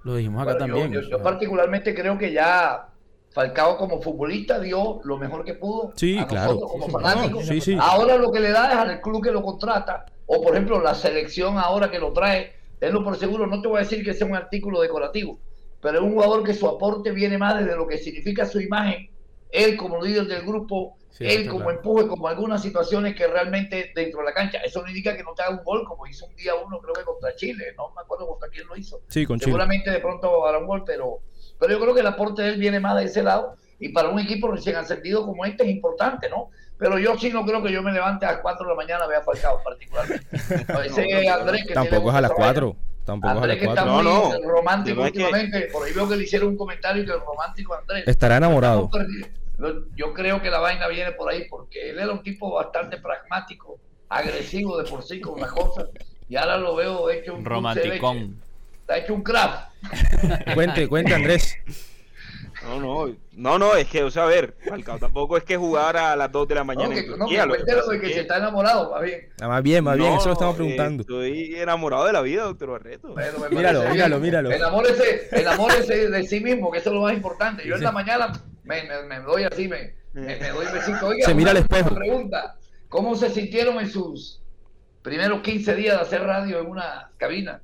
Lo 0.03 0.15
dijimos 0.15 0.41
acá 0.41 0.57
Bueno, 0.57 0.75
también. 0.79 1.03
yo, 1.07 1.21
particularmente 1.21 1.93
creo 1.93 2.17
que 2.17 2.31
ya 2.31 2.87
Falcao 3.31 3.77
como 3.77 4.01
futbolista 4.01 4.59
dio 4.59 5.01
lo 5.03 5.17
mejor 5.19 5.43
que 5.45 5.53
pudo 5.53 5.91
Sí, 5.95 6.17
a 6.17 6.25
claro. 6.25 6.53
nosotros 6.53 6.71
como 6.71 6.87
No, 6.87 6.91
fanáticos. 7.07 7.45
sí, 7.45 7.61
sí. 7.61 7.77
Ahora 7.79 8.17
lo 8.17 8.31
que 8.31 8.39
le 8.39 8.49
da 8.49 8.71
es 8.71 8.77
al 8.77 9.01
club 9.01 9.21
que 9.23 9.31
lo 9.31 9.43
contrata, 9.43 10.05
o 10.25 10.41
por 10.41 10.53
ejemplo 10.53 10.81
la 10.81 10.95
selección 10.95 11.59
ahora 11.59 11.91
que 11.91 11.99
lo 11.99 12.11
trae, 12.11 12.53
tenlo 12.79 13.03
por 13.03 13.17
seguro, 13.17 13.47
no 13.47 13.61
te 13.61 13.67
voy 13.67 13.77
a 13.77 13.83
decir 13.83 14.03
que 14.03 14.13
sea 14.13 14.27
un 14.27 14.35
artículo 14.35 14.81
decorativo, 14.81 15.39
pero 15.81 15.99
es 15.99 16.03
un 16.03 16.13
jugador 16.13 16.43
que 16.43 16.53
su 16.53 16.67
aporte 16.67 17.11
viene 17.11 17.37
más 17.37 17.59
desde 17.59 17.75
lo 17.75 17.87
que 17.87 17.97
significa 17.97 18.45
su 18.45 18.59
imagen, 18.59 19.09
él 19.49 19.77
como 19.77 20.03
líder 20.03 20.25
del 20.25 20.45
grupo, 20.45 20.97
Sí, 21.15 21.23
él 21.25 21.47
como 21.47 21.63
claro. 21.63 21.77
empuje, 21.77 22.07
como 22.09 22.27
algunas 22.27 22.61
situaciones 22.61 23.15
que 23.15 23.25
realmente 23.25 23.93
dentro 23.95 24.19
de 24.19 24.25
la 24.25 24.33
cancha, 24.33 24.57
eso 24.57 24.81
no 24.81 24.89
indica 24.89 25.15
que 25.15 25.23
no 25.23 25.33
te 25.33 25.43
haga 25.43 25.55
un 25.57 25.63
gol 25.63 25.85
como 25.85 26.05
hizo 26.07 26.25
un 26.25 26.35
día 26.35 26.55
uno 26.55 26.77
creo 26.79 26.93
que 26.93 27.03
contra 27.03 27.33
Chile, 27.37 27.73
no 27.77 27.93
me 27.95 28.01
acuerdo 28.01 28.27
contra 28.27 28.49
quién 28.49 28.67
lo 28.67 28.75
hizo. 28.75 28.99
Sí, 29.07 29.25
con 29.25 29.39
Chile. 29.39 29.51
Seguramente 29.51 29.91
de 29.91 29.99
pronto 29.99 30.45
hará 30.45 30.57
un 30.57 30.67
gol, 30.67 30.83
pero, 30.85 31.21
pero 31.57 31.71
yo 31.71 31.79
creo 31.79 31.93
que 31.93 32.01
el 32.01 32.07
aporte 32.07 32.41
de 32.41 32.49
él 32.49 32.59
viene 32.59 32.81
más 32.81 32.97
de 32.97 33.05
ese 33.05 33.23
lado. 33.23 33.55
Y 33.79 33.89
para 33.89 34.09
un 34.09 34.19
equipo 34.19 34.49
recién 34.49 34.75
ascendido 34.75 35.25
como 35.25 35.45
este 35.45 35.63
es 35.63 35.69
importante, 35.69 36.29
¿no? 36.29 36.49
Pero 36.77 36.99
yo 36.99 37.17
sí 37.17 37.29
no 37.29 37.45
creo 37.45 37.63
que 37.63 37.71
yo 37.71 37.81
me 37.81 37.91
levante 37.91 38.25
a 38.25 38.33
las 38.33 38.41
4 38.41 38.65
de 38.65 38.69
la 38.69 38.75
mañana 38.75 39.03
a 39.05 39.07
ver 39.07 39.17
a 39.17 39.23
Falcao, 39.23 39.61
particularmente. 39.63 40.27
Ese 40.85 41.29
Andrés 41.29 41.65
que 41.67 41.73
Tampoco 41.73 42.09
es 42.09 42.15
a 42.15 42.21
las 42.21 42.31
mucha 42.31 42.41
vaya. 42.41 42.53
4. 42.53 42.75
Tampoco 43.05 43.27
es 43.27 43.31
a 43.31 43.41
Andrés 43.41 43.47
las 43.49 43.57
que 43.63 43.69
está 43.69 43.83
4. 43.85 44.03
No, 44.03 44.23
muy 44.29 44.39
no. 44.41 44.49
romántico 44.49 44.95
que- 45.01 45.07
últimamente. 45.07 45.61
Por 45.71 45.85
ahí 45.87 45.93
veo 45.93 46.09
que 46.09 46.15
le 46.17 46.23
hicieron 46.23 46.49
un 46.49 46.57
comentario 46.57 47.05
que 47.05 47.11
el 47.11 47.19
romántico 47.21 47.75
Andrés. 47.75 48.03
Estará 48.07 48.37
enamorado. 48.37 48.89
Yo 49.95 50.13
creo 50.13 50.41
que 50.41 50.49
la 50.49 50.59
vaina 50.59 50.87
viene 50.89 51.13
por 51.13 51.31
ahí 51.31 51.45
porque 51.49 51.91
él 51.91 51.99
era 51.99 52.11
un 52.11 52.21
tipo 52.21 52.53
bastante 52.53 52.97
pragmático, 52.97 53.79
agresivo 54.09 54.77
de 54.77 54.89
por 54.89 55.01
sí 55.03 55.21
con 55.21 55.39
las 55.39 55.51
cosas. 55.53 55.85
Y 56.27 56.35
ahora 56.35 56.57
lo 56.57 56.75
veo 56.75 57.09
hecho 57.09 57.35
un. 57.35 57.45
Romanticón. 57.45 58.41
Está 58.81 58.97
hecho 58.97 59.13
un 59.13 59.23
craft. 59.23 59.69
Cuente, 60.53 60.87
cuente 60.89 61.13
Andrés. 61.13 61.57
No, 62.65 62.79
no, 62.79 63.15
no, 63.33 63.59
no, 63.59 63.75
es 63.75 63.87
que, 63.87 64.03
o 64.03 64.09
sea, 64.09 64.23
a 64.23 64.27
ver, 64.27 64.55
Falcao 64.67 64.97
tampoco 64.97 65.37
es 65.37 65.43
que 65.43 65.55
jugara 65.55 66.11
a 66.11 66.15
las 66.15 66.31
2 66.31 66.47
de 66.47 66.55
la 66.55 66.63
mañana 66.63 66.89
No, 66.89 66.93
que, 66.95 66.99
en 67.01 67.09
no, 67.11 67.17
Turquía. 67.17 67.41
que 67.41 67.47
lo 67.47 67.53
de 67.53 67.95
es 67.95 68.01
que 68.01 68.07
que- 68.07 68.13
se 68.13 68.19
está 68.21 68.37
enamorado, 68.37 68.91
más 68.91 69.01
bien. 69.03 69.29
Ah, 69.39 69.47
más 69.47 69.61
bien, 69.63 69.83
más 69.83 69.97
bien, 69.97 70.13
eso 70.13 70.25
lo 70.27 70.33
estamos 70.33 70.55
eh, 70.55 70.57
preguntando. 70.57 71.01
estoy 71.01 71.55
enamorado 71.55 72.05
de 72.05 72.13
la 72.13 72.21
vida, 72.21 72.43
doctor 72.43 72.71
Barreto. 72.71 73.09
Bueno, 73.13 73.37
Míralo, 73.51 73.83
míralo, 73.89 74.19
míralo. 74.19 74.51
Enamórese, 74.51 75.27
enamórese 75.31 76.09
de 76.09 76.23
sí 76.23 76.39
mismo, 76.39 76.71
que 76.71 76.79
eso 76.79 76.89
es 76.89 76.95
lo 76.95 77.01
más 77.01 77.13
importante. 77.13 77.63
Yo 77.67 77.73
en 77.75 77.79
Sí. 77.79 77.85
la 77.85 77.91
mañana 77.91 78.31
me, 78.63 78.83
me, 78.83 79.03
me 79.03 79.19
doy 79.19 79.43
así, 79.43 79.67
me, 79.67 79.93
me, 80.13 80.35
me 80.37 80.49
doy 80.49 80.65
besito. 80.73 81.07
Oiga, 81.07 81.25
Se 81.25 81.35
mira 81.35 81.51
una- 81.51 81.59
al 81.59 81.65
espejo. 81.65 81.89
una 81.91 81.99
pregunta, 81.99 82.55
¿cómo 82.89 83.15
se 83.15 83.29
sintieron 83.29 83.79
en 83.79 83.89
sus 83.89 84.41
primeros 85.03 85.41
15 85.41 85.75
días 85.75 85.97
de 85.97 86.01
hacer 86.01 86.23
radio 86.23 86.59
en 86.61 86.67
una 86.67 87.11
cabina? 87.17 87.61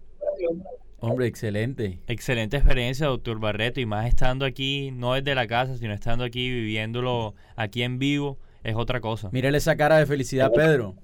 Hombre, 1.02 1.26
excelente. 1.26 2.00
Excelente 2.08 2.58
experiencia, 2.58 3.08
doctor 3.08 3.40
Barreto, 3.40 3.80
y 3.80 3.86
más 3.88 4.06
estando 4.08 4.46
aquí, 4.46 4.92
no 4.92 5.14
desde 5.16 5.34
la 5.34 5.48
casa, 5.48 5.76
sino 5.78 5.94
estando 5.94 6.24
aquí, 6.24 6.50
viviéndolo 6.50 7.34
aquí 7.56 7.82
en 7.82 7.98
vivo, 7.98 8.38
es 8.64 8.76
otra 8.76 9.02
cosa. 9.02 9.30
Mírale 9.32 9.58
esa 9.58 9.76
cara 9.76 9.98
de 9.98 10.06
felicidad, 10.06 10.52
Pedro. 10.54 10.96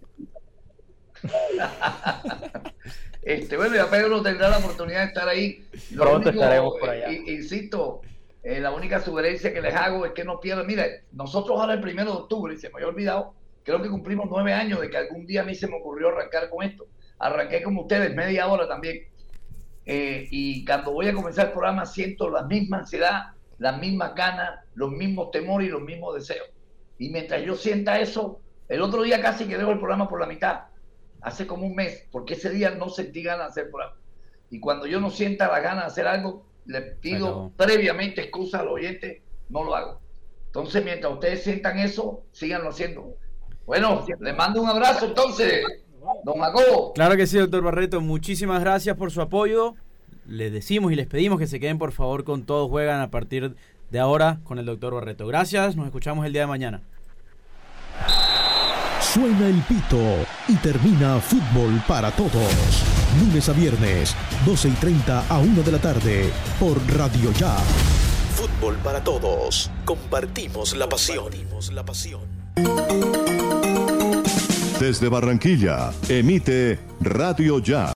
Este, 3.23 3.57
bueno, 3.57 3.75
ya 3.75 3.89
Pedro 3.89 4.21
tendrá 4.21 4.47
la 4.47 4.59
oportunidad 4.59 5.01
de 5.01 5.07
estar 5.07 5.27
ahí. 5.27 5.65
Lo 5.91 6.03
Pronto 6.03 6.29
único, 6.29 6.43
estaremos 6.43 6.73
por 6.79 6.87
eh, 6.95 7.03
allá. 7.05 7.11
i- 7.11 7.29
insisto, 7.35 8.01
Eh, 8.41 8.61
la 8.61 8.71
única 8.71 9.01
sugerencia 9.01 9.53
que 9.53 9.59
les 9.61 9.75
hago 9.75 10.05
es 10.05 10.13
que 10.13 10.23
no 10.23 10.39
pierdan. 10.39 10.65
Mire, 10.65 11.03
nosotros 11.11 11.59
ahora 11.59 11.73
el 11.73 11.81
primero 11.81 12.11
de 12.11 12.17
octubre, 12.19 12.53
y 12.53 12.57
se 12.57 12.69
me 12.69 12.75
había 12.75 12.87
olvidado, 12.87 13.33
creo 13.63 13.81
que 13.81 13.89
cumplimos 13.89 14.27
nueve 14.29 14.53
años 14.53 14.79
de 14.79 14.89
que 14.89 14.95
algún 14.95 15.25
día 15.25 15.41
a 15.41 15.43
mí 15.43 15.53
se 15.55 15.67
me 15.67 15.75
ocurrió 15.75 16.07
arrancar 16.07 16.49
con 16.49 16.63
esto. 16.63 16.85
Arranqué 17.19 17.61
como 17.61 17.81
ustedes, 17.81 18.15
media 18.15 18.47
hora 18.47 18.65
también. 18.69 18.99
Eh, 19.89 20.27
y 20.31 20.65
cuando 20.65 20.91
voy 20.91 21.07
a 21.07 21.13
comenzar 21.13 21.47
el 21.47 21.51
programa 21.53 21.85
siento 21.85 22.29
la 22.29 22.43
misma 22.43 22.79
ansiedad, 22.79 23.27
las 23.57 23.79
mismas 23.79 24.13
ganas, 24.15 24.59
los 24.75 24.91
mismos 24.91 25.31
temores 25.31 25.69
y 25.69 25.71
los 25.71 25.81
mismos 25.81 26.15
deseos. 26.15 26.47
Y 26.99 27.09
mientras 27.09 27.41
yo 27.43 27.55
sienta 27.55 27.97
eso, 27.99 28.41
el 28.67 28.81
otro 28.81 29.01
día 29.03 29.21
casi 29.21 29.45
que 29.45 29.57
dejo 29.57 29.71
el 29.71 29.79
programa 29.79 30.09
por 30.09 30.19
la 30.19 30.27
mitad, 30.27 30.65
hace 31.21 31.47
como 31.47 31.65
un 31.65 31.73
mes, 31.73 32.05
porque 32.11 32.33
ese 32.33 32.49
día 32.49 32.71
no 32.71 32.89
sentí 32.89 33.23
ganas 33.23 33.47
de 33.47 33.51
hacer 33.51 33.63
el 33.65 33.69
programa. 33.69 33.95
Y 34.49 34.59
cuando 34.59 34.87
yo 34.87 34.99
no 34.99 35.09
sienta 35.09 35.47
la 35.47 35.61
ganas 35.61 35.85
de 35.85 35.87
hacer 35.87 36.07
algo, 36.07 36.45
le 36.65 36.81
pido 36.81 37.53
previamente 37.55 38.21
excusas 38.21 38.61
al 38.61 38.67
oyente, 38.67 39.23
no 39.47 39.63
lo 39.63 39.73
hago. 39.73 40.01
Entonces, 40.47 40.83
mientras 40.83 41.13
ustedes 41.13 41.43
sientan 41.43 41.79
eso, 41.79 42.23
síganlo 42.33 42.69
haciendo. 42.69 43.15
Bueno, 43.65 44.05
le 44.19 44.33
mando 44.33 44.61
un 44.61 44.69
abrazo 44.69 45.05
entonces, 45.05 45.65
don 46.23 46.39
Jacobo. 46.39 46.93
Claro 46.93 47.15
que 47.15 47.27
sí, 47.27 47.37
doctor 47.37 47.63
Barreto. 47.63 48.01
Muchísimas 48.01 48.61
gracias 48.61 48.95
por 48.97 49.11
su 49.11 49.21
apoyo. 49.21 49.75
Les 50.27 50.51
decimos 50.51 50.91
y 50.91 50.95
les 50.95 51.07
pedimos 51.07 51.39
que 51.39 51.47
se 51.47 51.59
queden 51.59 51.77
por 51.77 51.91
favor 51.91 52.23
con 52.23 52.43
todos 52.43 52.69
juegan 52.69 52.99
a 52.99 53.09
partir 53.09 53.55
de 53.89 53.99
ahora 53.99 54.39
con 54.43 54.59
el 54.59 54.65
doctor 54.65 54.93
Barreto. 54.93 55.25
Gracias, 55.27 55.75
nos 55.75 55.85
escuchamos 55.85 56.25
el 56.25 56.33
día 56.33 56.41
de 56.41 56.47
mañana. 56.47 56.81
Suena 58.99 59.47
el 59.47 59.61
pito 59.61 59.97
y 60.47 60.55
termina 60.57 61.19
fútbol 61.19 61.81
para 61.87 62.11
todos. 62.11 62.83
Lunes 63.19 63.47
a 63.47 63.53
viernes, 63.53 64.15
12 64.45 64.67
y 64.67 64.71
30 64.71 65.27
a 65.27 65.39
1 65.39 65.63
de 65.63 65.71
la 65.71 65.79
tarde, 65.79 66.29
por 66.59 66.77
Radio 66.95 67.31
Ya. 67.33 67.55
Fútbol 68.35 68.75
para 68.83 69.03
todos. 69.03 69.71
Compartimos 69.85 70.75
la 70.75 70.87
pasión. 70.89 71.31
la 71.71 71.85
pasión. 71.85 72.21
Desde 74.79 75.09
Barranquilla, 75.09 75.91
emite 76.07 76.77
Radio 77.01 77.57
Ya. 77.59 77.85